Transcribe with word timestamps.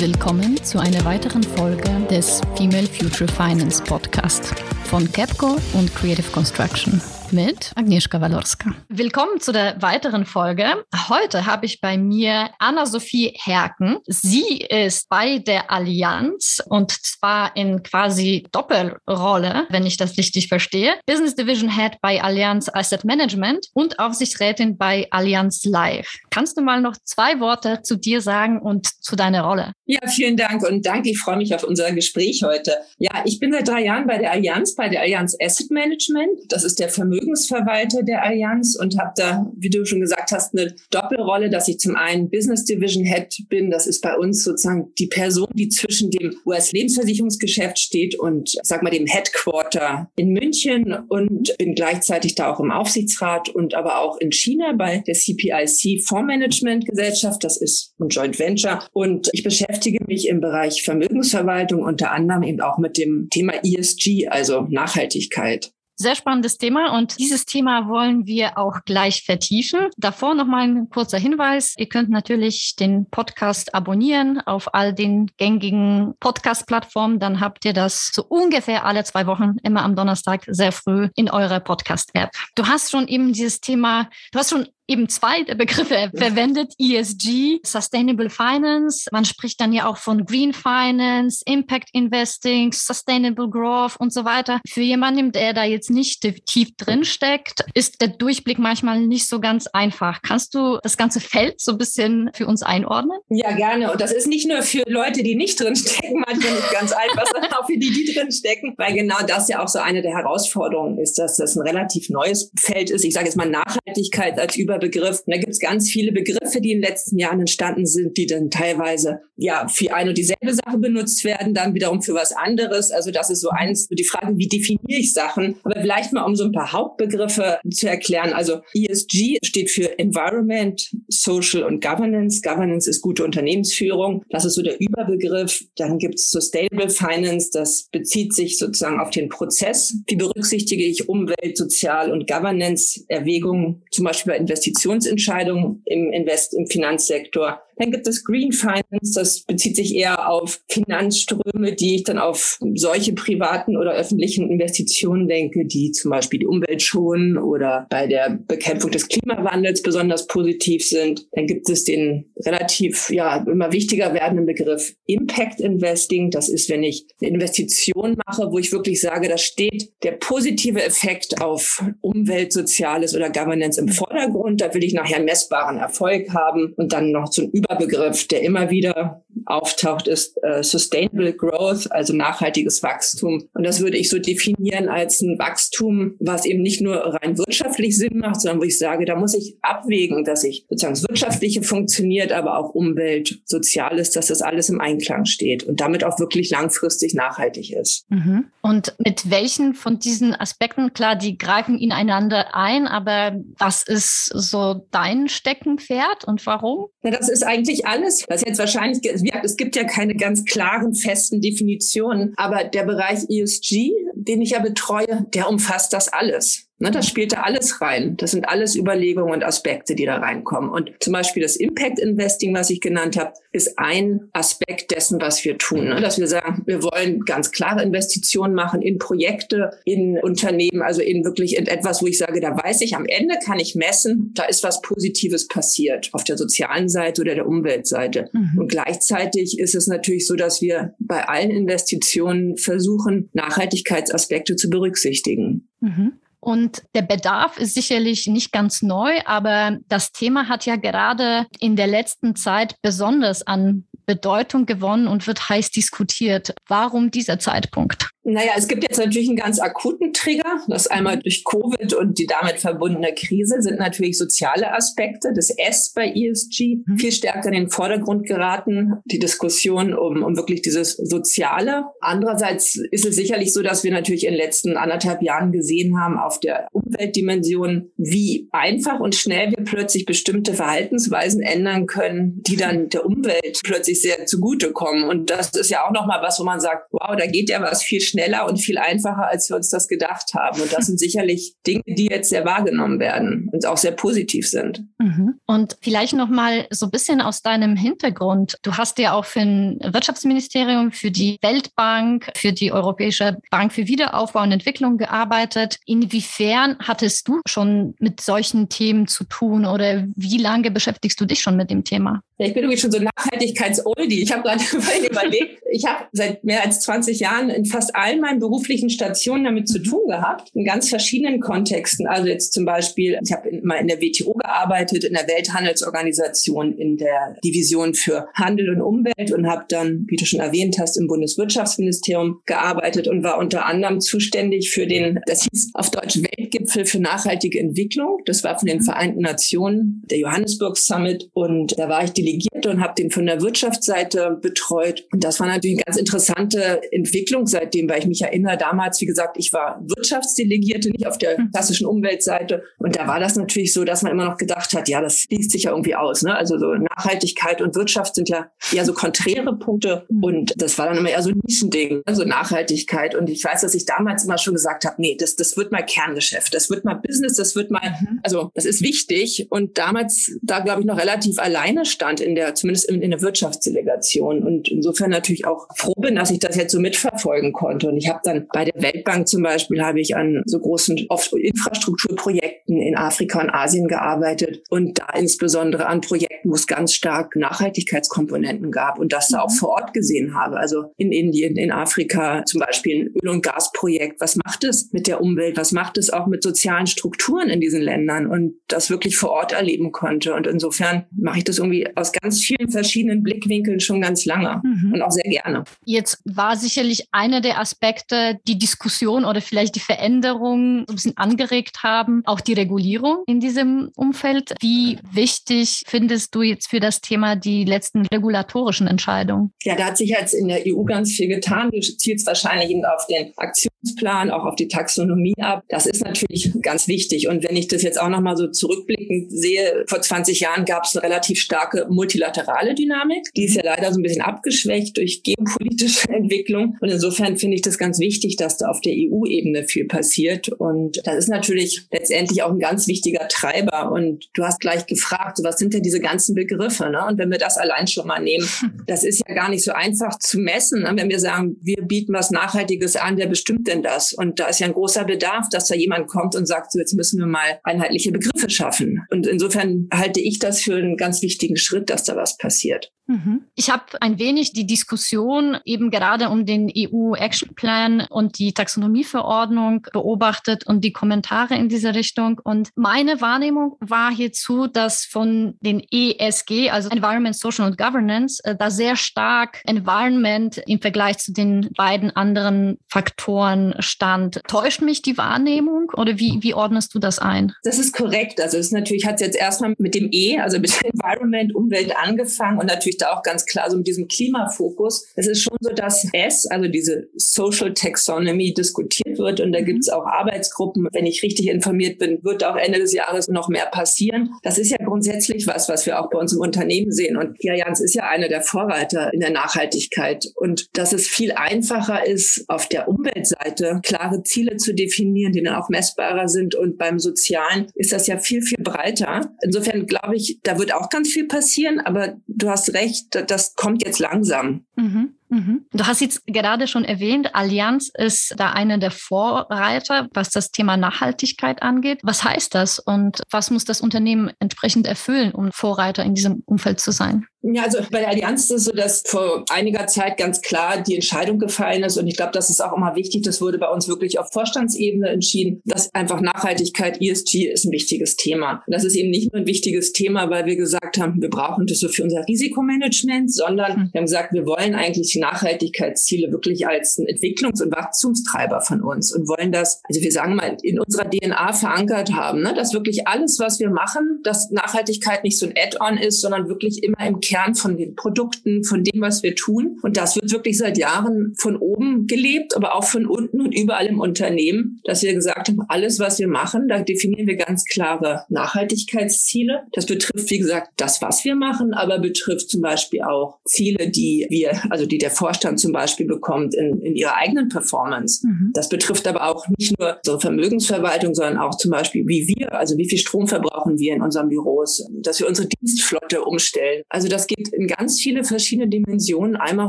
Willkommen 0.00 0.56
zu 0.64 0.78
einer 0.78 1.04
weiteren 1.04 1.42
Folge 1.42 1.90
des 2.10 2.40
Female 2.56 2.86
Future 2.86 3.30
Finance 3.30 3.82
Podcast 3.84 4.54
von 4.84 5.12
Capco 5.12 5.58
und 5.74 5.94
Creative 5.94 6.30
Construction 6.32 7.02
mit 7.32 7.70
Agnieszka 7.76 8.20
Walorska. 8.20 8.72
Willkommen 8.88 9.40
zu 9.40 9.52
der 9.52 9.80
weiteren 9.80 10.24
Folge. 10.26 10.84
Heute 11.08 11.46
habe 11.46 11.66
ich 11.66 11.80
bei 11.80 11.96
mir 11.96 12.50
Anna-Sophie 12.58 13.34
Herken. 13.44 13.98
Sie 14.06 14.58
ist 14.58 15.08
bei 15.08 15.38
der 15.38 15.70
Allianz 15.70 16.60
und 16.66 16.90
zwar 16.90 17.54
in 17.56 17.82
quasi 17.82 18.46
Doppelrolle, 18.50 19.66
wenn 19.70 19.86
ich 19.86 19.96
das 19.96 20.16
richtig 20.16 20.48
verstehe. 20.48 20.94
Business 21.06 21.34
Division 21.34 21.70
Head 21.70 21.98
bei 22.00 22.22
Allianz 22.22 22.68
Asset 22.72 23.04
Management 23.04 23.68
und 23.74 23.98
Aufsichtsrätin 23.98 24.76
bei 24.76 25.06
Allianz 25.10 25.64
Live. 25.64 26.16
Kannst 26.30 26.56
du 26.56 26.62
mal 26.62 26.80
noch 26.80 26.96
zwei 27.04 27.38
Worte 27.38 27.82
zu 27.82 27.96
dir 27.96 28.20
sagen 28.22 28.60
und 28.60 28.88
zu 28.88 29.14
deiner 29.14 29.42
Rolle? 29.42 29.72
Ja, 29.90 30.08
vielen 30.08 30.36
Dank 30.36 30.62
und 30.62 30.86
danke. 30.86 31.10
Ich 31.10 31.18
freue 31.18 31.36
mich 31.36 31.52
auf 31.52 31.64
unser 31.64 31.90
Gespräch 31.90 32.44
heute. 32.44 32.76
Ja, 32.98 33.24
ich 33.24 33.40
bin 33.40 33.50
seit 33.50 33.66
drei 33.66 33.82
Jahren 33.82 34.06
bei 34.06 34.18
der 34.18 34.30
Allianz, 34.30 34.76
bei 34.76 34.88
der 34.88 35.00
Allianz 35.00 35.36
Asset 35.42 35.72
Management. 35.72 36.30
Das 36.46 36.62
ist 36.62 36.78
der 36.78 36.88
Vermögen 36.88 37.10
Vermögensverwalter 37.10 38.04
der 38.04 38.22
Allianz 38.22 38.76
und 38.80 38.96
habe 39.00 39.10
da, 39.16 39.50
wie 39.56 39.68
du 39.68 39.84
schon 39.84 39.98
gesagt 39.98 40.30
hast, 40.30 40.56
eine 40.56 40.76
Doppelrolle, 40.92 41.50
dass 41.50 41.66
ich 41.66 41.80
zum 41.80 41.96
einen 41.96 42.30
Business 42.30 42.64
Division 42.66 43.04
Head 43.04 43.48
bin. 43.48 43.68
Das 43.68 43.88
ist 43.88 44.00
bei 44.00 44.16
uns 44.16 44.44
sozusagen 44.44 44.92
die 44.96 45.08
Person, 45.08 45.48
die 45.54 45.68
zwischen 45.70 46.12
dem 46.12 46.36
US-Lebensversicherungsgeschäft 46.46 47.80
steht 47.80 48.16
und, 48.16 48.60
sag 48.62 48.84
mal, 48.84 48.90
dem 48.90 49.06
Headquarter 49.06 50.08
in 50.14 50.28
München 50.28 50.96
und 51.08 51.52
bin 51.58 51.74
gleichzeitig 51.74 52.36
da 52.36 52.52
auch 52.52 52.60
im 52.60 52.70
Aufsichtsrat 52.70 53.48
und 53.48 53.74
aber 53.74 53.98
auch 53.98 54.18
in 54.18 54.30
China 54.30 54.72
bei 54.78 55.02
der 55.04 55.14
CPIC 55.14 56.04
Fondsmanagement 56.06 56.86
Gesellschaft. 56.86 57.42
Das 57.42 57.56
ist 57.56 57.92
ein 57.98 58.08
Joint 58.08 58.38
Venture 58.38 58.84
und 58.92 59.30
ich 59.32 59.42
beschäftige 59.42 59.79
mich 60.06 60.28
im 60.28 60.40
Bereich 60.40 60.82
Vermögensverwaltung 60.82 61.82
unter 61.82 62.12
anderem 62.12 62.42
eben 62.42 62.60
auch 62.60 62.78
mit 62.78 62.96
dem 62.96 63.28
Thema 63.30 63.54
ESG, 63.64 64.28
also 64.28 64.66
Nachhaltigkeit. 64.68 65.72
Sehr 66.02 66.14
spannendes 66.14 66.56
Thema 66.56 66.96
und 66.96 67.18
dieses 67.18 67.44
Thema 67.44 67.86
wollen 67.86 68.24
wir 68.24 68.56
auch 68.56 68.86
gleich 68.86 69.22
vertiefen. 69.22 69.88
Davor 69.98 70.34
nochmal 70.34 70.62
ein 70.62 70.88
kurzer 70.88 71.18
Hinweis. 71.18 71.74
Ihr 71.76 71.90
könnt 71.90 72.08
natürlich 72.08 72.74
den 72.74 73.04
Podcast 73.10 73.74
abonnieren 73.74 74.40
auf 74.40 74.72
all 74.72 74.94
den 74.94 75.30
gängigen 75.36 76.14
Podcast-Plattformen. 76.18 77.18
Dann 77.18 77.40
habt 77.40 77.66
ihr 77.66 77.74
das 77.74 78.12
so 78.14 78.24
ungefähr 78.26 78.86
alle 78.86 79.04
zwei 79.04 79.26
Wochen, 79.26 79.56
immer 79.62 79.82
am 79.82 79.94
Donnerstag 79.94 80.46
sehr 80.46 80.72
früh 80.72 81.10
in 81.16 81.28
eurer 81.28 81.60
Podcast-App. 81.60 82.30
Du 82.54 82.66
hast 82.66 82.90
schon 82.90 83.06
eben 83.06 83.34
dieses 83.34 83.60
Thema, 83.60 84.08
du 84.32 84.38
hast 84.38 84.48
schon 84.48 84.68
eben 84.90 85.08
zwei 85.08 85.44
Begriffe 85.44 86.10
verwendet, 86.16 86.74
ESG, 86.78 87.60
Sustainable 87.64 88.28
Finance. 88.28 89.08
Man 89.12 89.24
spricht 89.24 89.60
dann 89.60 89.72
ja 89.72 89.86
auch 89.86 89.96
von 89.96 90.24
Green 90.24 90.52
Finance, 90.52 91.42
Impact 91.46 91.90
Investing, 91.92 92.72
Sustainable 92.72 93.48
Growth 93.48 93.96
und 93.98 94.12
so 94.12 94.24
weiter. 94.24 94.60
Für 94.68 94.80
jemanden, 94.82 95.32
der 95.32 95.54
da 95.54 95.64
jetzt 95.64 95.90
nicht 95.90 96.20
tief 96.46 96.76
drin 96.76 97.04
steckt, 97.04 97.64
ist 97.74 98.00
der 98.00 98.08
Durchblick 98.08 98.58
manchmal 98.58 99.00
nicht 99.00 99.28
so 99.28 99.40
ganz 99.40 99.66
einfach. 99.68 100.20
Kannst 100.22 100.54
du 100.54 100.78
das 100.82 100.96
ganze 100.96 101.20
Feld 101.20 101.60
so 101.60 101.72
ein 101.72 101.78
bisschen 101.78 102.30
für 102.34 102.46
uns 102.46 102.62
einordnen? 102.62 103.18
Ja, 103.28 103.52
gerne. 103.52 103.92
Und 103.92 104.00
das 104.00 104.12
ist 104.12 104.26
nicht 104.26 104.48
nur 104.48 104.62
für 104.62 104.82
Leute, 104.86 105.22
die 105.22 105.36
nicht 105.36 105.60
drin 105.60 105.76
stecken, 105.76 106.20
manchmal 106.26 106.54
nicht 106.54 106.70
ganz 106.72 106.92
einfach, 106.92 107.24
sondern 107.32 107.52
auch 107.52 107.66
für 107.66 107.78
die, 107.78 107.90
die 107.90 108.12
drin 108.12 108.32
stecken, 108.32 108.74
weil 108.76 108.94
genau 108.94 109.18
das 109.26 109.48
ja 109.48 109.62
auch 109.62 109.68
so 109.68 109.78
eine 109.78 110.02
der 110.02 110.16
Herausforderungen 110.16 110.98
ist, 110.98 111.18
dass 111.18 111.36
das 111.36 111.56
ein 111.56 111.62
relativ 111.62 112.10
neues 112.10 112.50
Feld 112.58 112.90
ist. 112.90 113.04
Ich 113.04 113.14
sage 113.14 113.26
jetzt 113.26 113.36
mal 113.36 113.48
Nachhaltigkeit 113.48 114.38
als 114.38 114.56
Über 114.56 114.79
Begriff. 114.80 115.22
Und 115.26 115.34
da 115.34 115.38
gibt 115.38 115.52
es 115.52 115.60
ganz 115.60 115.88
viele 115.88 116.12
Begriffe, 116.12 116.60
die 116.60 116.72
in 116.72 116.80
den 116.80 116.88
letzten 116.88 117.18
Jahren 117.18 117.40
entstanden 117.40 117.86
sind, 117.86 118.16
die 118.16 118.26
dann 118.26 118.50
teilweise 118.50 119.20
ja 119.36 119.66
für 119.68 119.94
eine 119.94 120.10
und 120.10 120.18
dieselbe 120.18 120.54
Sache 120.54 120.78
benutzt 120.78 121.24
werden, 121.24 121.54
dann 121.54 121.74
wiederum 121.74 122.02
für 122.02 122.14
was 122.14 122.32
anderes. 122.32 122.90
Also 122.90 123.10
das 123.10 123.30
ist 123.30 123.40
so 123.40 123.48
eins, 123.50 123.88
die 123.88 124.04
Frage, 124.04 124.36
wie 124.36 124.48
definiere 124.48 125.00
ich 125.00 125.12
Sachen? 125.12 125.56
Aber 125.62 125.80
vielleicht 125.80 126.12
mal, 126.12 126.24
um 126.24 126.36
so 126.36 126.44
ein 126.44 126.52
paar 126.52 126.72
Hauptbegriffe 126.72 127.58
zu 127.70 127.88
erklären. 127.88 128.32
Also 128.32 128.60
ESG 128.74 129.38
steht 129.42 129.70
für 129.70 129.98
Environment, 129.98 130.90
Social 131.08 131.62
und 131.62 131.82
Governance. 131.82 132.42
Governance 132.42 132.88
ist 132.88 133.00
gute 133.00 133.24
Unternehmensführung. 133.24 134.24
Das 134.30 134.44
ist 134.44 134.54
so 134.54 134.62
der 134.62 134.80
Überbegriff. 134.80 135.64
Dann 135.76 135.98
gibt 135.98 136.16
es 136.16 136.30
Sustainable 136.30 136.90
Finance. 136.90 137.50
Das 137.52 137.88
bezieht 137.90 138.34
sich 138.34 138.58
sozusagen 138.58 139.00
auf 139.00 139.10
den 139.10 139.28
Prozess. 139.28 139.94
Wie 140.06 140.16
berücksichtige 140.16 140.84
ich 140.84 141.08
Umwelt, 141.08 141.56
Sozial 141.56 142.12
und 142.12 142.28
Governance-Erwägungen, 142.28 143.82
zum 143.90 144.04
Beispiel 144.04 144.32
bei 144.32 144.38
Investitionen? 144.38 144.59
Investitionsentscheidungen 144.60 145.82
im 145.86 146.12
Invest, 146.12 146.54
im 146.54 146.66
Finanzsektor. 146.66 147.62
Dann 147.80 147.92
gibt 147.92 148.06
es 148.06 148.24
Green 148.24 148.52
Finance, 148.52 149.14
das 149.14 149.40
bezieht 149.40 149.74
sich 149.74 149.94
eher 149.94 150.28
auf 150.28 150.60
Finanzströme, 150.68 151.74
die 151.74 151.96
ich 151.96 152.04
dann 152.04 152.18
auf 152.18 152.58
solche 152.74 153.14
privaten 153.14 153.78
oder 153.78 153.92
öffentlichen 153.92 154.50
Investitionen 154.50 155.28
denke, 155.28 155.64
die 155.64 155.90
zum 155.92 156.10
Beispiel 156.10 156.40
die 156.40 156.46
Umwelt 156.46 156.82
schonen 156.82 157.38
oder 157.38 157.86
bei 157.88 158.06
der 158.06 158.38
Bekämpfung 158.46 158.90
des 158.90 159.08
Klimawandels 159.08 159.80
besonders 159.80 160.26
positiv 160.26 160.86
sind. 160.86 161.26
Dann 161.32 161.46
gibt 161.46 161.70
es 161.70 161.84
den 161.84 162.30
relativ, 162.44 163.08
ja, 163.08 163.42
immer 163.50 163.72
wichtiger 163.72 164.12
werdenden 164.12 164.44
Begriff 164.44 164.94
Impact 165.06 165.60
Investing. 165.60 166.30
Das 166.30 166.50
ist, 166.50 166.68
wenn 166.68 166.82
ich 166.82 167.06
eine 167.22 167.30
Investition 167.30 168.18
mache, 168.26 168.52
wo 168.52 168.58
ich 168.58 168.72
wirklich 168.72 169.00
sage, 169.00 169.26
da 169.26 169.38
steht 169.38 169.90
der 170.02 170.12
positive 170.12 170.82
Effekt 170.82 171.40
auf 171.40 171.82
Umwelt, 172.02 172.52
Soziales 172.52 173.16
oder 173.16 173.30
Governance 173.30 173.80
im 173.80 173.88
Vordergrund. 173.88 174.60
Da 174.60 174.74
will 174.74 174.84
ich 174.84 174.92
nachher 174.92 175.22
messbaren 175.22 175.78
Erfolg 175.78 176.28
haben 176.34 176.74
und 176.76 176.92
dann 176.92 177.10
noch 177.10 177.32
so 177.32 177.40
ein 177.40 177.50
Überbegriff, 177.70 178.26
der 178.26 178.42
immer 178.42 178.70
wieder 178.70 179.24
auftaucht, 179.46 180.08
ist 180.08 180.36
äh, 180.42 180.62
Sustainable 180.62 181.32
Growth, 181.32 181.90
also 181.90 182.14
nachhaltiges 182.14 182.82
Wachstum. 182.82 183.48
Und 183.54 183.64
das 183.64 183.80
würde 183.80 183.96
ich 183.96 184.08
so 184.08 184.18
definieren 184.18 184.88
als 184.88 185.20
ein 185.20 185.38
Wachstum, 185.38 186.14
was 186.18 186.44
eben 186.44 186.62
nicht 186.62 186.80
nur 186.80 186.96
rein 186.96 187.38
wirtschaftlich 187.38 187.96
Sinn 187.96 188.18
macht, 188.18 188.40
sondern 188.40 188.60
wo 188.60 188.64
ich 188.64 188.78
sage, 188.78 189.04
da 189.04 189.16
muss 189.16 189.34
ich 189.34 189.56
abwägen, 189.62 190.24
dass 190.24 190.44
ich 190.44 190.66
sozusagen 190.68 190.94
das 190.94 191.08
Wirtschaftliche 191.08 191.62
funktioniert, 191.62 192.32
aber 192.32 192.58
auch 192.58 192.70
Umwelt, 192.70 193.40
Soziales, 193.44 194.10
dass 194.10 194.26
das 194.26 194.42
alles 194.42 194.68
im 194.68 194.80
Einklang 194.80 195.24
steht 195.24 195.64
und 195.64 195.80
damit 195.80 196.04
auch 196.04 196.18
wirklich 196.18 196.50
langfristig 196.50 197.14
nachhaltig 197.14 197.72
ist. 197.72 198.06
Mhm. 198.10 198.46
Und 198.62 198.94
mit 198.98 199.30
welchen 199.30 199.74
von 199.74 199.98
diesen 199.98 200.34
Aspekten, 200.34 200.92
klar, 200.92 201.16
die 201.16 201.38
greifen 201.38 201.78
ineinander 201.78 202.54
ein, 202.54 202.86
aber 202.86 203.40
was 203.58 203.82
ist 203.82 204.26
so 204.34 204.86
dein 204.90 205.28
Steckenpferd 205.28 206.24
und 206.24 206.44
warum? 206.46 206.88
Ja, 207.02 207.10
das 207.10 207.28
ist 207.28 207.42
eigentlich 207.42 207.86
alles. 207.86 208.24
Ist 208.28 208.46
jetzt 208.46 208.58
wahrscheinlich, 208.58 209.00
es 209.10 209.22
gibt 209.56 209.76
ja 209.76 209.84
keine 209.84 210.14
ganz 210.14 210.44
klaren, 210.44 210.94
festen 210.94 211.40
Definitionen, 211.40 212.34
aber 212.36 212.64
der 212.64 212.84
Bereich 212.84 213.28
ESG, 213.28 213.92
den 214.14 214.42
ich 214.42 214.50
ja 214.50 214.60
betreue, 214.60 215.26
der 215.34 215.48
umfasst 215.48 215.92
das 215.92 216.12
alles. 216.12 216.69
Ne, 216.82 216.90
das 216.90 217.06
spielt 217.06 217.32
da 217.32 217.42
alles 217.42 217.82
rein. 217.82 218.16
Das 218.16 218.30
sind 218.30 218.48
alles 218.48 218.74
Überlegungen 218.74 219.34
und 219.34 219.44
Aspekte, 219.44 219.94
die 219.94 220.06
da 220.06 220.16
reinkommen. 220.16 220.70
Und 220.70 220.92
zum 221.00 221.12
Beispiel 221.12 221.42
das 221.42 221.56
Impact 221.56 221.98
Investing, 221.98 222.54
was 222.54 222.70
ich 222.70 222.80
genannt 222.80 223.18
habe, 223.18 223.34
ist 223.52 223.78
ein 223.78 224.30
Aspekt 224.32 224.90
dessen, 224.90 225.20
was 225.20 225.44
wir 225.44 225.58
tun. 225.58 225.88
Ne? 225.88 226.00
Dass 226.00 226.18
wir 226.18 226.26
sagen, 226.26 226.62
wir 226.64 226.82
wollen 226.82 227.20
ganz 227.26 227.52
klare 227.52 227.82
Investitionen 227.82 228.54
machen 228.54 228.80
in 228.80 228.96
Projekte, 228.96 229.72
in 229.84 230.18
Unternehmen, 230.22 230.80
also 230.80 231.02
in 231.02 231.22
wirklich 231.22 231.58
in 231.58 231.66
etwas, 231.66 232.00
wo 232.00 232.06
ich 232.06 232.16
sage, 232.16 232.40
da 232.40 232.56
weiß 232.56 232.80
ich, 232.80 232.96
am 232.96 233.04
Ende 233.04 233.34
kann 233.44 233.58
ich 233.58 233.74
messen, 233.74 234.32
da 234.34 234.44
ist 234.44 234.64
was 234.64 234.80
Positives 234.80 235.48
passiert 235.48 236.08
auf 236.12 236.24
der 236.24 236.38
sozialen 236.38 236.88
Seite 236.88 237.20
oder 237.20 237.34
der 237.34 237.46
Umweltseite. 237.46 238.30
Mhm. 238.32 238.58
Und 238.58 238.68
gleichzeitig 238.68 239.58
ist 239.58 239.74
es 239.74 239.86
natürlich 239.86 240.26
so, 240.26 240.34
dass 240.34 240.62
wir 240.62 240.94
bei 240.98 241.28
allen 241.28 241.50
Investitionen 241.50 242.56
versuchen, 242.56 243.28
Nachhaltigkeitsaspekte 243.34 244.56
zu 244.56 244.70
berücksichtigen. 244.70 245.68
Mhm. 245.80 246.12
Und 246.40 246.82
der 246.94 247.02
Bedarf 247.02 247.58
ist 247.58 247.74
sicherlich 247.74 248.26
nicht 248.26 248.50
ganz 248.50 248.80
neu, 248.80 249.20
aber 249.26 249.78
das 249.88 250.12
Thema 250.12 250.48
hat 250.48 250.64
ja 250.64 250.76
gerade 250.76 251.46
in 251.58 251.76
der 251.76 251.86
letzten 251.86 252.34
Zeit 252.34 252.76
besonders 252.80 253.46
an 253.46 253.86
Bedeutung 254.14 254.66
gewonnen 254.66 255.06
und 255.06 255.28
wird 255.28 255.48
heiß 255.48 255.70
diskutiert. 255.70 256.52
Warum 256.66 257.12
dieser 257.12 257.38
Zeitpunkt? 257.38 258.10
Naja, 258.22 258.52
es 258.56 258.68
gibt 258.68 258.82
jetzt 258.82 258.98
natürlich 258.98 259.28
einen 259.28 259.38
ganz 259.38 259.60
akuten 259.60 260.12
Trigger. 260.12 260.60
Das 260.68 260.86
einmal 260.86 261.18
durch 261.20 261.42
Covid 261.44 261.94
und 261.94 262.18
die 262.18 262.26
damit 262.26 262.58
verbundene 262.58 263.14
Krise 263.14 263.62
sind 263.62 263.78
natürlich 263.78 264.18
soziale 264.18 264.74
Aspekte 264.74 265.32
des 265.32 265.50
S 265.56 265.92
bei 265.94 266.12
ESG 266.12 266.82
mhm. 266.84 266.98
viel 266.98 267.12
stärker 267.12 267.48
in 267.48 267.54
den 267.54 267.70
Vordergrund 267.70 268.26
geraten. 268.26 268.94
Die 269.06 269.18
Diskussion 269.18 269.94
um, 269.94 270.22
um 270.22 270.36
wirklich 270.36 270.60
dieses 270.60 270.96
Soziale. 270.96 271.84
Andererseits 272.00 272.76
ist 272.90 273.06
es 273.06 273.16
sicherlich 273.16 273.54
so, 273.54 273.62
dass 273.62 273.84
wir 273.84 273.90
natürlich 273.90 274.24
in 274.24 274.32
den 274.32 274.40
letzten 274.40 274.76
anderthalb 274.76 275.22
Jahren 275.22 275.50
gesehen 275.50 275.98
haben 275.98 276.18
auf 276.18 276.40
der 276.40 276.68
Umweltdimension, 276.72 277.90
wie 277.96 278.48
einfach 278.52 279.00
und 279.00 279.14
schnell 279.14 279.50
wir 279.50 279.64
plötzlich 279.64 280.04
bestimmte 280.04 280.52
Verhaltensweisen 280.52 281.40
ändern 281.40 281.86
können, 281.86 282.42
die 282.42 282.56
dann 282.56 282.90
der 282.90 283.06
Umwelt 283.06 283.60
plötzlich 283.64 283.99
sehr 284.02 284.26
zugutekommen. 284.26 285.04
Und 285.04 285.30
das 285.30 285.50
ist 285.50 285.70
ja 285.70 285.86
auch 285.86 285.92
nochmal 285.92 286.22
was, 286.22 286.38
wo 286.40 286.44
man 286.44 286.60
sagt, 286.60 286.88
wow, 286.92 287.14
da 287.16 287.26
geht 287.26 287.50
ja 287.50 287.60
was 287.62 287.82
viel 287.82 288.00
schneller 288.00 288.46
und 288.46 288.58
viel 288.58 288.78
einfacher, 288.78 289.28
als 289.28 289.48
wir 289.48 289.56
uns 289.56 289.70
das 289.70 289.88
gedacht 289.88 290.34
haben. 290.34 290.60
Und 290.60 290.72
das 290.72 290.86
sind 290.86 290.98
sicherlich 290.98 291.54
Dinge, 291.66 291.82
die 291.86 292.06
jetzt 292.06 292.30
sehr 292.30 292.44
wahrgenommen 292.44 293.00
werden 293.00 293.48
und 293.52 293.66
auch 293.66 293.76
sehr 293.76 293.92
positiv 293.92 294.48
sind. 294.48 294.84
Mhm. 294.98 295.40
Und 295.46 295.76
vielleicht 295.82 296.14
nochmal 296.14 296.66
so 296.70 296.86
ein 296.86 296.90
bisschen 296.90 297.20
aus 297.20 297.42
deinem 297.42 297.76
Hintergrund. 297.76 298.56
Du 298.62 298.76
hast 298.76 298.98
ja 298.98 299.12
auch 299.12 299.24
für 299.24 299.40
ein 299.40 299.78
Wirtschaftsministerium, 299.80 300.92
für 300.92 301.10
die 301.10 301.38
Weltbank, 301.42 302.30
für 302.36 302.52
die 302.52 302.72
Europäische 302.72 303.38
Bank 303.50 303.72
für 303.72 303.86
Wiederaufbau 303.86 304.42
und 304.42 304.52
Entwicklung 304.52 304.98
gearbeitet. 304.98 305.78
Inwiefern 305.86 306.76
hattest 306.80 307.28
du 307.28 307.40
schon 307.46 307.94
mit 307.98 308.20
solchen 308.20 308.68
Themen 308.68 309.06
zu 309.06 309.24
tun 309.24 309.64
oder 309.64 310.04
wie 310.16 310.38
lange 310.38 310.70
beschäftigst 310.70 311.20
du 311.20 311.24
dich 311.24 311.40
schon 311.40 311.56
mit 311.56 311.70
dem 311.70 311.84
Thema? 311.84 312.22
Ich 312.42 312.54
bin 312.54 312.62
irgendwie 312.62 312.80
schon 312.80 312.90
so 312.90 312.98
Nachhaltigkeits-Oldie. 312.98 314.22
Ich 314.22 314.32
habe 314.32 314.42
gerade 314.42 314.64
überlegt, 315.10 315.62
ich 315.70 315.84
habe 315.84 316.06
seit 316.12 316.42
mehr 316.42 316.64
als 316.64 316.80
20 316.80 317.20
Jahren 317.20 317.50
in 317.50 317.66
fast 317.66 317.94
allen 317.94 318.20
meinen 318.20 318.40
beruflichen 318.40 318.88
Stationen 318.88 319.44
damit 319.44 319.68
zu 319.68 319.78
tun 319.78 320.00
gehabt, 320.08 320.50
in 320.54 320.64
ganz 320.64 320.88
verschiedenen 320.88 321.40
Kontexten. 321.40 322.06
Also 322.06 322.28
jetzt 322.28 322.54
zum 322.54 322.64
Beispiel, 322.64 323.18
ich 323.22 323.32
habe 323.32 323.60
mal 323.62 323.76
in 323.76 323.88
der 323.88 324.00
WTO 324.00 324.32
gearbeitet, 324.32 325.04
in 325.04 325.12
der 325.12 325.28
Welthandelsorganisation, 325.28 326.78
in 326.78 326.96
der 326.96 327.36
Division 327.44 327.92
für 327.92 328.28
Handel 328.34 328.70
und 328.70 328.80
Umwelt 328.80 329.32
und 329.32 329.46
habe 329.46 329.64
dann, 329.68 330.06
wie 330.08 330.16
du 330.16 330.24
schon 330.24 330.40
erwähnt 330.40 330.78
hast, 330.78 330.96
im 330.96 331.08
Bundeswirtschaftsministerium 331.08 332.40
gearbeitet 332.46 333.06
und 333.06 333.22
war 333.22 333.38
unter 333.38 333.66
anderem 333.66 334.00
zuständig 334.00 334.70
für 334.70 334.86
den, 334.86 335.20
das 335.26 335.42
hieß 335.42 335.72
auf 335.74 335.90
Deutsch 335.90 336.16
Weltgipfel 336.16 336.86
für 336.86 337.00
nachhaltige 337.00 337.60
Entwicklung. 337.60 338.22
Das 338.24 338.42
war 338.44 338.58
von 338.58 338.66
den 338.66 338.80
Vereinten 338.80 339.20
Nationen, 339.20 340.02
der 340.10 340.18
Johannesburg 340.18 340.78
Summit. 340.78 341.28
Und 341.34 341.78
da 341.78 341.88
war 341.88 342.02
ich 342.02 342.12
delegiert 342.30 342.66
und 342.66 342.80
habe 342.80 342.94
den 342.96 343.10
von 343.10 343.26
der 343.26 343.40
Wirtschaftsseite 343.40 344.38
betreut. 344.40 345.06
Und 345.12 345.24
das 345.24 345.40
war 345.40 345.46
natürlich 345.46 345.76
eine 345.76 345.84
ganz 345.84 345.96
interessante 345.96 346.80
Entwicklung 346.92 347.46
seitdem, 347.46 347.88
weil 347.88 348.00
ich 348.00 348.06
mich 348.06 348.22
erinnere, 348.22 348.56
damals, 348.56 349.00
wie 349.00 349.06
gesagt, 349.06 349.36
ich 349.38 349.52
war 349.52 349.82
Wirtschaftsdelegierte, 349.82 350.90
nicht 350.90 351.06
auf 351.06 351.18
der 351.18 351.36
hm. 351.36 351.50
klassischen 351.52 351.86
Umweltseite. 351.86 352.64
Und 352.78 352.96
da 352.96 353.06
war 353.06 353.20
das 353.20 353.36
natürlich 353.36 353.72
so, 353.72 353.84
dass 353.84 354.02
man 354.02 354.12
immer 354.12 354.24
noch 354.24 354.36
gedacht 354.36 354.72
hat, 354.74 354.88
ja, 354.88 355.00
das 355.00 355.20
schließt 355.20 355.50
sich 355.50 355.64
ja 355.64 355.70
irgendwie 355.70 355.94
aus. 355.94 356.22
Ne? 356.22 356.34
Also 356.34 356.58
so 356.58 356.74
Nachhaltigkeit 356.74 357.60
und 357.60 357.74
Wirtschaft 357.74 358.14
sind 358.14 358.28
ja 358.28 358.50
eher 358.72 358.84
so 358.84 358.92
konträre 358.92 359.56
Punkte. 359.56 360.06
Hm. 360.08 360.22
Und 360.22 360.52
das 360.56 360.78
war 360.78 360.86
dann 360.86 360.98
immer 360.98 361.10
eher 361.10 361.22
so 361.22 361.30
ein 361.30 361.40
Nischending, 361.44 362.02
also 362.06 362.24
Nachhaltigkeit. 362.24 363.14
Und 363.14 363.28
ich 363.28 363.44
weiß, 363.44 363.62
dass 363.62 363.74
ich 363.74 363.86
damals 363.86 364.24
immer 364.24 364.38
schon 364.38 364.54
gesagt 364.54 364.84
habe, 364.84 364.96
nee, 364.98 365.16
das, 365.18 365.36
das 365.36 365.56
wird 365.56 365.72
mal 365.72 365.82
Kerngeschäft, 365.82 366.54
das 366.54 366.70
wird 366.70 366.84
mal 366.84 366.94
Business, 366.94 367.36
das 367.36 367.56
wird 367.56 367.70
mal, 367.70 367.80
mhm. 367.80 368.20
also 368.22 368.50
das 368.54 368.64
ist 368.64 368.82
wichtig. 368.82 369.46
Und 369.50 369.78
damals 369.78 370.32
da, 370.42 370.60
glaube 370.60 370.80
ich, 370.80 370.86
noch 370.86 370.98
relativ 370.98 371.38
alleine 371.38 371.84
stand 371.84 372.19
in 372.20 372.34
der, 372.34 372.54
zumindest 372.54 372.88
in, 372.88 373.02
in 373.02 373.10
der 373.10 373.20
Wirtschaftsdelegation. 373.20 374.42
Und 374.42 374.68
insofern 374.68 375.10
natürlich 375.10 375.46
auch 375.46 375.68
froh 375.76 375.94
bin, 375.96 376.16
dass 376.16 376.30
ich 376.30 376.38
das 376.38 376.56
jetzt 376.56 376.72
so 376.72 376.80
mitverfolgen 376.80 377.52
konnte. 377.52 377.88
Und 377.88 377.96
ich 377.96 378.08
habe 378.08 378.20
dann 378.24 378.46
bei 378.52 378.64
der 378.64 378.80
Weltbank 378.80 379.28
zum 379.28 379.42
Beispiel, 379.42 379.82
habe 379.82 380.00
ich 380.00 380.16
an 380.16 380.42
so 380.46 380.58
großen 380.58 381.06
oft 381.08 381.32
Infrastrukturprojekten 381.32 382.80
in 382.80 382.96
Afrika 382.96 383.40
und 383.40 383.50
Asien 383.50 383.88
gearbeitet 383.88 384.62
und 384.70 384.98
da 384.98 385.06
insbesondere 385.16 385.86
an 385.86 386.00
Projekten, 386.00 386.50
wo 386.50 386.54
es 386.54 386.66
ganz 386.66 386.94
stark 386.94 387.36
Nachhaltigkeitskomponenten 387.36 388.70
gab 388.70 388.98
und 388.98 389.12
das 389.12 389.28
da 389.28 389.40
auch 389.40 389.50
mhm. 389.50 389.54
vor 389.54 389.68
Ort 389.70 389.94
gesehen 389.94 390.34
habe. 390.34 390.58
Also 390.58 390.92
in 390.96 391.12
Indien, 391.12 391.56
in 391.56 391.72
Afrika 391.72 392.44
zum 392.44 392.60
Beispiel 392.60 393.06
ein 393.06 393.14
Öl- 393.22 393.30
und 393.30 393.42
Gasprojekt. 393.42 394.20
Was 394.20 394.36
macht 394.36 394.64
es 394.64 394.92
mit 394.92 395.06
der 395.06 395.20
Umwelt? 395.20 395.56
Was 395.56 395.72
macht 395.72 395.98
es 395.98 396.10
auch 396.10 396.26
mit 396.26 396.42
sozialen 396.42 396.86
Strukturen 396.86 397.48
in 397.48 397.60
diesen 397.60 397.82
Ländern? 397.82 398.26
Und 398.26 398.54
das 398.68 398.90
wirklich 398.90 399.16
vor 399.16 399.30
Ort 399.30 399.52
erleben 399.52 399.92
konnte. 399.92 400.34
Und 400.34 400.46
insofern 400.46 401.06
mache 401.16 401.38
ich 401.38 401.44
das 401.44 401.58
irgendwie 401.58 401.96
aus 401.96 402.09
ganz 402.12 402.40
vielen 402.40 402.70
verschiedenen 402.70 403.22
Blickwinkeln 403.22 403.80
schon 403.80 404.00
ganz 404.00 404.24
lange 404.24 404.60
mhm. 404.62 404.92
und 404.94 405.02
auch 405.02 405.10
sehr 405.10 405.28
gerne. 405.28 405.64
Jetzt 405.84 406.22
war 406.24 406.56
sicherlich 406.56 407.06
einer 407.12 407.40
der 407.40 407.58
Aspekte 407.58 408.38
die 408.46 408.58
Diskussion 408.58 409.24
oder 409.24 409.40
vielleicht 409.40 409.74
die 409.74 409.80
Veränderung 409.80 410.84
so 410.86 410.92
ein 410.92 410.96
bisschen 410.96 411.16
angeregt 411.16 411.82
haben, 411.82 412.22
auch 412.24 412.40
die 412.40 412.54
Regulierung 412.54 413.24
in 413.26 413.40
diesem 413.40 413.90
Umfeld. 413.96 414.54
Wie 414.60 414.98
wichtig 415.12 415.82
findest 415.86 416.34
du 416.34 416.42
jetzt 416.42 416.68
für 416.68 416.80
das 416.80 417.00
Thema 417.00 417.36
die 417.36 417.64
letzten 417.64 418.06
regulatorischen 418.06 418.86
Entscheidungen? 418.86 419.52
Ja, 419.62 419.76
da 419.76 419.86
hat 419.86 419.96
sich 419.96 420.10
jetzt 420.10 420.34
in 420.34 420.48
der 420.48 420.62
EU 420.66 420.84
ganz 420.84 421.12
viel 421.12 421.28
getan. 421.28 421.70
Du 421.70 421.80
zielst 421.80 422.26
wahrscheinlich 422.26 422.70
auf 422.84 423.06
den 423.06 423.32
Aktionsplan, 423.36 424.30
auch 424.30 424.44
auf 424.44 424.56
die 424.56 424.68
Taxonomie 424.68 425.34
ab. 425.38 425.64
Das 425.68 425.86
ist 425.86 426.04
natürlich 426.04 426.52
ganz 426.62 426.88
wichtig. 426.88 427.28
Und 427.28 427.44
wenn 427.44 427.56
ich 427.56 427.68
das 427.68 427.82
jetzt 427.82 428.00
auch 428.00 428.08
nochmal 428.08 428.36
so 428.36 428.48
zurückblickend 428.48 429.30
sehe, 429.30 429.84
vor 429.86 430.00
20 430.00 430.40
Jahren 430.40 430.64
gab 430.64 430.84
es 430.84 430.96
eine 430.96 431.04
relativ 431.04 431.40
starke 431.40 431.86
multilaterale 431.90 432.74
Dynamik. 432.74 433.28
Die 433.36 433.44
ist 433.44 433.56
ja 433.56 433.62
leider 433.64 433.92
so 433.92 434.00
ein 434.00 434.02
bisschen 434.02 434.22
abgeschwächt 434.22 434.96
durch 434.96 435.22
geopolitische 435.22 436.08
Entwicklung. 436.12 436.76
Und 436.80 436.88
insofern 436.88 437.36
finde 437.36 437.56
ich 437.56 437.62
das 437.62 437.78
ganz 437.78 437.98
wichtig, 437.98 438.36
dass 438.36 438.56
da 438.56 438.68
auf 438.68 438.80
der 438.80 438.94
EU-Ebene 438.94 439.64
viel 439.64 439.86
passiert. 439.86 440.48
Und 440.48 441.00
das 441.04 441.16
ist 441.16 441.28
natürlich 441.28 441.86
letztendlich 441.92 442.42
auch 442.42 442.50
ein 442.50 442.58
ganz 442.58 442.86
wichtiger 442.86 443.28
Treiber. 443.28 443.92
Und 443.92 444.28
du 444.34 444.44
hast 444.44 444.60
gleich 444.60 444.86
gefragt, 444.86 445.38
was 445.42 445.58
sind 445.58 445.74
denn 445.74 445.82
diese 445.82 446.00
ganzen 446.00 446.34
Begriffe? 446.34 446.90
Ne? 446.90 447.04
Und 447.06 447.18
wenn 447.18 447.30
wir 447.30 447.38
das 447.38 447.56
allein 447.56 447.86
schon 447.86 448.06
mal 448.06 448.20
nehmen, 448.20 448.48
das 448.86 449.04
ist 449.04 449.22
ja 449.26 449.34
gar 449.34 449.50
nicht 449.50 449.64
so 449.64 449.72
einfach 449.72 450.18
zu 450.18 450.38
messen. 450.38 450.82
Ne? 450.82 450.92
Wenn 450.94 451.08
wir 451.08 451.20
sagen, 451.20 451.56
wir 451.62 451.82
bieten 451.82 452.12
was 452.12 452.30
Nachhaltiges 452.30 452.96
an, 452.96 453.16
wer 453.16 453.26
bestimmt 453.26 453.68
denn 453.68 453.82
das? 453.82 454.12
Und 454.12 454.38
da 454.38 454.46
ist 454.46 454.60
ja 454.60 454.66
ein 454.66 454.72
großer 454.72 455.04
Bedarf, 455.04 455.48
dass 455.50 455.68
da 455.68 455.74
jemand 455.74 456.08
kommt 456.08 456.34
und 456.34 456.46
sagt, 456.46 456.72
so 456.72 456.78
jetzt 456.78 456.94
müssen 456.94 457.18
wir 457.18 457.26
mal 457.26 457.60
einheitliche 457.64 458.12
Begriffe 458.12 458.50
schaffen. 458.50 459.02
Und 459.10 459.26
insofern 459.26 459.88
halte 459.92 460.20
ich 460.20 460.38
das 460.38 460.60
für 460.60 460.76
einen 460.76 460.96
ganz 460.96 461.22
wichtigen 461.22 461.56
Schritt, 461.56 461.79
dass 461.86 462.04
da 462.04 462.16
was 462.16 462.36
passiert. 462.36 462.92
Mhm. 463.10 463.46
Ich 463.56 463.70
habe 463.70 464.00
ein 464.00 464.20
wenig 464.20 464.52
die 464.52 464.66
Diskussion 464.66 465.58
eben 465.64 465.90
gerade 465.90 466.28
um 466.28 466.46
den 466.46 466.70
EU-Action 466.74 467.56
Plan 467.56 468.06
und 468.08 468.38
die 468.38 468.54
Taxonomieverordnung 468.54 469.88
beobachtet 469.92 470.64
und 470.64 470.84
die 470.84 470.92
Kommentare 470.92 471.56
in 471.56 471.68
diese 471.68 471.96
Richtung. 471.96 472.40
Und 472.44 472.70
meine 472.76 473.20
Wahrnehmung 473.20 473.76
war 473.80 474.12
hierzu, 474.12 474.68
dass 474.68 475.04
von 475.04 475.56
den 475.60 475.82
ESG, 475.90 476.70
also 476.70 476.88
Environment, 476.88 477.34
Social 477.34 477.66
und 477.66 477.76
Governance, 477.76 478.40
äh, 478.44 478.54
da 478.54 478.70
sehr 478.70 478.94
stark 478.94 479.60
Environment 479.66 480.58
im 480.68 480.80
Vergleich 480.80 481.18
zu 481.18 481.32
den 481.32 481.68
beiden 481.76 482.14
anderen 482.14 482.78
Faktoren 482.88 483.74
stand. 483.80 484.40
Täuscht 484.46 484.82
mich 484.82 485.02
die 485.02 485.18
Wahrnehmung 485.18 485.90
oder 485.96 486.20
wie, 486.20 486.38
wie 486.42 486.54
ordnest 486.54 486.94
du 486.94 487.00
das 487.00 487.18
ein? 487.18 487.52
Das 487.64 487.80
ist 487.80 487.92
korrekt. 487.92 488.40
Also 488.40 488.56
es 488.56 488.70
natürlich 488.70 489.04
hat 489.04 489.20
jetzt 489.20 489.36
erstmal 489.36 489.74
mit 489.78 489.96
dem 489.96 490.10
E, 490.12 490.38
also 490.38 490.60
mit 490.60 490.72
Environment, 490.84 491.52
Umwelt 491.56 491.96
angefangen 491.96 492.58
und 492.58 492.66
natürlich 492.66 492.99
da 493.02 493.12
auch 493.12 493.22
ganz 493.22 493.46
klar 493.46 493.70
so 493.70 493.76
mit 493.76 493.86
diesem 493.86 494.08
Klimafokus. 494.08 495.06
Es 495.16 495.26
ist 495.26 495.42
schon 495.42 495.56
so, 495.60 495.70
dass 495.70 496.06
S, 496.12 496.46
also 496.46 496.68
diese 496.68 497.08
Social 497.14 497.74
Taxonomy 497.74 498.54
diskutiert 498.54 499.18
wird 499.18 499.40
und 499.40 499.52
da 499.52 499.60
mhm. 499.60 499.66
gibt 499.66 499.80
es 499.80 499.88
auch 499.88 500.06
Arbeitsgruppen. 500.06 500.88
Wenn 500.92 501.06
ich 501.06 501.22
richtig 501.22 501.48
informiert 501.48 501.98
bin, 501.98 502.22
wird 502.22 502.44
auch 502.44 502.56
Ende 502.56 502.78
des 502.78 502.92
Jahres 502.92 503.28
noch 503.28 503.48
mehr 503.48 503.66
passieren. 503.66 504.30
Das 504.42 504.58
ist 504.58 504.70
ja 504.70 504.78
grundsätzlich 504.84 505.46
was, 505.46 505.68
was 505.68 505.86
wir 505.86 506.00
auch 506.00 506.10
bei 506.10 506.18
uns 506.18 506.32
im 506.32 506.40
Unternehmen 506.40 506.92
sehen. 506.92 507.16
Und 507.16 507.38
Pia 507.38 507.54
Jans 507.54 507.80
ist 507.80 507.94
ja 507.94 508.08
einer 508.08 508.28
der 508.28 508.42
Vorreiter 508.42 509.12
in 509.12 509.20
der 509.20 509.30
Nachhaltigkeit. 509.30 510.26
Und 510.34 510.68
dass 510.76 510.92
es 510.92 511.06
viel 511.06 511.32
einfacher 511.32 512.06
ist, 512.06 512.44
auf 512.48 512.68
der 512.68 512.88
Umweltseite 512.88 513.80
klare 513.82 514.22
Ziele 514.22 514.56
zu 514.56 514.74
definieren, 514.74 515.32
die 515.32 515.42
dann 515.42 515.54
auch 515.54 515.68
messbarer 515.68 516.28
sind. 516.28 516.54
Und 516.54 516.78
beim 516.78 516.98
Sozialen 516.98 517.66
ist 517.74 517.92
das 517.92 518.06
ja 518.06 518.18
viel, 518.18 518.42
viel 518.42 518.62
breiter. 518.62 519.32
Insofern 519.42 519.86
glaube 519.86 520.16
ich, 520.16 520.40
da 520.42 520.58
wird 520.58 520.74
auch 520.74 520.88
ganz 520.88 521.08
viel 521.08 521.26
passieren. 521.26 521.80
Aber 521.80 522.16
du 522.26 522.48
hast 522.48 522.74
recht, 522.74 522.89
das 523.10 523.54
kommt 523.54 523.84
jetzt 523.84 523.98
langsam. 523.98 524.64
Mhm. 524.76 525.14
Mhm. 525.28 525.66
Du 525.72 525.86
hast 525.86 526.00
jetzt 526.00 526.26
gerade 526.26 526.66
schon 526.66 526.84
erwähnt, 526.84 527.34
Allianz 527.34 527.90
ist 527.94 528.34
da 528.36 528.50
einer 528.50 528.78
der 528.78 528.90
Vorreiter, 528.90 530.08
was 530.12 530.30
das 530.30 530.50
Thema 530.50 530.76
Nachhaltigkeit 530.76 531.62
angeht. 531.62 532.00
Was 532.02 532.24
heißt 532.24 532.54
das 532.54 532.80
und 532.80 533.22
was 533.30 533.50
muss 533.50 533.64
das 533.64 533.80
Unternehmen 533.80 534.32
entsprechend 534.40 534.86
erfüllen, 534.86 535.32
um 535.32 535.52
Vorreiter 535.52 536.04
in 536.04 536.14
diesem 536.14 536.42
Umfeld 536.46 536.80
zu 536.80 536.90
sein? 536.90 537.26
Ja, 537.42 537.62
also 537.62 537.78
bei 537.90 538.00
der 538.00 538.08
Allianz 538.08 538.44
ist 538.44 538.50
es 538.50 538.64
so, 538.64 538.72
dass 538.72 539.02
vor 539.06 539.44
einiger 539.48 539.86
Zeit 539.86 540.18
ganz 540.18 540.42
klar 540.42 540.82
die 540.82 540.94
Entscheidung 540.94 541.38
gefallen 541.38 541.82
ist. 541.84 541.96
Und 541.96 542.06
ich 542.06 542.16
glaube, 542.16 542.32
das 542.32 542.50
ist 542.50 542.60
auch 542.60 542.76
immer 542.76 542.96
wichtig. 542.96 543.22
Das 543.22 543.40
wurde 543.40 543.58
bei 543.58 543.68
uns 543.68 543.88
wirklich 543.88 544.18
auf 544.18 544.30
Vorstandsebene 544.30 545.08
entschieden, 545.08 545.62
dass 545.64 545.92
einfach 545.94 546.20
Nachhaltigkeit, 546.20 547.00
ESG 547.00 547.50
ist 547.50 547.64
ein 547.64 547.72
wichtiges 547.72 548.16
Thema. 548.16 548.62
Und 548.66 548.74
das 548.74 548.84
ist 548.84 548.94
eben 548.94 549.08
nicht 549.08 549.32
nur 549.32 549.40
ein 549.40 549.46
wichtiges 549.46 549.92
Thema, 549.92 550.28
weil 550.28 550.44
wir 550.44 550.56
gesagt 550.56 550.98
haben, 550.98 551.22
wir 551.22 551.30
brauchen 551.30 551.66
das 551.66 551.80
so 551.80 551.88
für 551.88 552.02
unser 552.02 552.26
Risikomanagement, 552.28 553.32
sondern 553.32 553.74
hm. 553.74 553.88
wir 553.92 553.98
haben 554.00 554.06
gesagt, 554.06 554.34
wir 554.34 554.44
wollen 554.44 554.74
eigentlich 554.74 555.12
die 555.12 555.20
Nachhaltigkeitsziele 555.20 556.30
wirklich 556.32 556.66
als 556.66 556.98
ein 556.98 557.06
Entwicklungs- 557.06 557.62
und 557.62 557.72
Wachstumstreiber 557.72 558.60
von 558.60 558.82
uns 558.82 559.14
und 559.14 559.26
wollen 559.28 559.50
das, 559.50 559.80
also 559.84 560.02
wir 560.02 560.12
sagen 560.12 560.34
mal, 560.34 560.58
in 560.62 560.78
unserer 560.78 561.08
DNA 561.08 561.54
verankert 561.54 562.12
haben, 562.12 562.42
ne? 562.42 562.52
dass 562.54 562.74
wirklich 562.74 563.08
alles, 563.08 563.38
was 563.38 563.58
wir 563.60 563.70
machen, 563.70 564.20
dass 564.24 564.50
Nachhaltigkeit 564.50 565.24
nicht 565.24 565.38
so 565.38 565.46
ein 565.46 565.54
Add-on 565.56 565.96
ist, 565.96 566.20
sondern 566.20 566.48
wirklich 566.48 566.82
immer 566.82 567.06
im 567.06 567.20
Kern 567.30 567.54
von 567.54 567.76
den 567.76 567.94
Produkten, 567.94 568.64
von 568.64 568.82
dem, 568.82 569.00
was 569.00 569.22
wir 569.22 569.36
tun. 569.36 569.78
Und 569.82 569.96
das 569.96 570.16
wird 570.16 570.32
wirklich 570.32 570.58
seit 570.58 570.76
Jahren 570.76 571.34
von 571.38 571.56
oben 571.56 572.08
gelebt, 572.08 572.56
aber 572.56 572.74
auch 572.74 572.82
von 572.82 573.06
unten 573.06 573.40
und 573.40 573.52
überall 573.56 573.86
im 573.86 574.00
Unternehmen, 574.00 574.80
dass 574.84 575.02
wir 575.02 575.14
gesagt 575.14 575.48
haben, 575.48 575.60
alles, 575.68 576.00
was 576.00 576.18
wir 576.18 576.26
machen, 576.26 576.66
da 576.66 576.80
definieren 576.80 577.28
wir 577.28 577.36
ganz 577.36 577.64
klare 577.66 578.24
Nachhaltigkeitsziele. 578.30 579.62
Das 579.72 579.86
betrifft, 579.86 580.28
wie 580.30 580.38
gesagt, 580.38 580.72
das, 580.76 581.00
was 581.02 581.24
wir 581.24 581.36
machen, 581.36 581.72
aber 581.72 582.00
betrifft 582.00 582.50
zum 582.50 582.62
Beispiel 582.62 583.02
auch 583.02 583.38
Ziele, 583.44 583.90
die 583.90 584.26
wir, 584.28 584.60
also 584.70 584.86
die 584.86 584.98
der 584.98 585.10
Vorstand 585.10 585.60
zum 585.60 585.70
Beispiel 585.70 586.06
bekommt 586.06 586.56
in, 586.56 586.80
in 586.80 586.96
ihrer 586.96 587.14
eigenen 587.16 587.48
Performance. 587.48 588.26
Mhm. 588.26 588.50
Das 588.54 588.68
betrifft 588.68 589.06
aber 589.06 589.28
auch 589.28 589.46
nicht 589.56 589.78
nur 589.78 589.98
so 590.02 590.18
Vermögensverwaltung, 590.18 591.14
sondern 591.14 591.38
auch 591.38 591.56
zum 591.56 591.70
Beispiel, 591.70 592.08
wie 592.08 592.26
wir, 592.26 592.52
also 592.54 592.76
wie 592.76 592.88
viel 592.88 592.98
Strom 592.98 593.28
verbrauchen 593.28 593.78
wir 593.78 593.94
in 593.94 594.02
unseren 594.02 594.28
Büros, 594.28 594.84
dass 595.02 595.20
wir 595.20 595.28
unsere 595.28 595.46
Dienstflotte 595.46 596.24
umstellen. 596.24 596.82
Also 596.88 597.08
das 597.08 597.19
geht 597.26 597.48
in 597.52 597.66
ganz 597.66 598.00
viele 598.00 598.24
verschiedene 598.24 598.68
Dimensionen, 598.68 599.36
einmal 599.36 599.68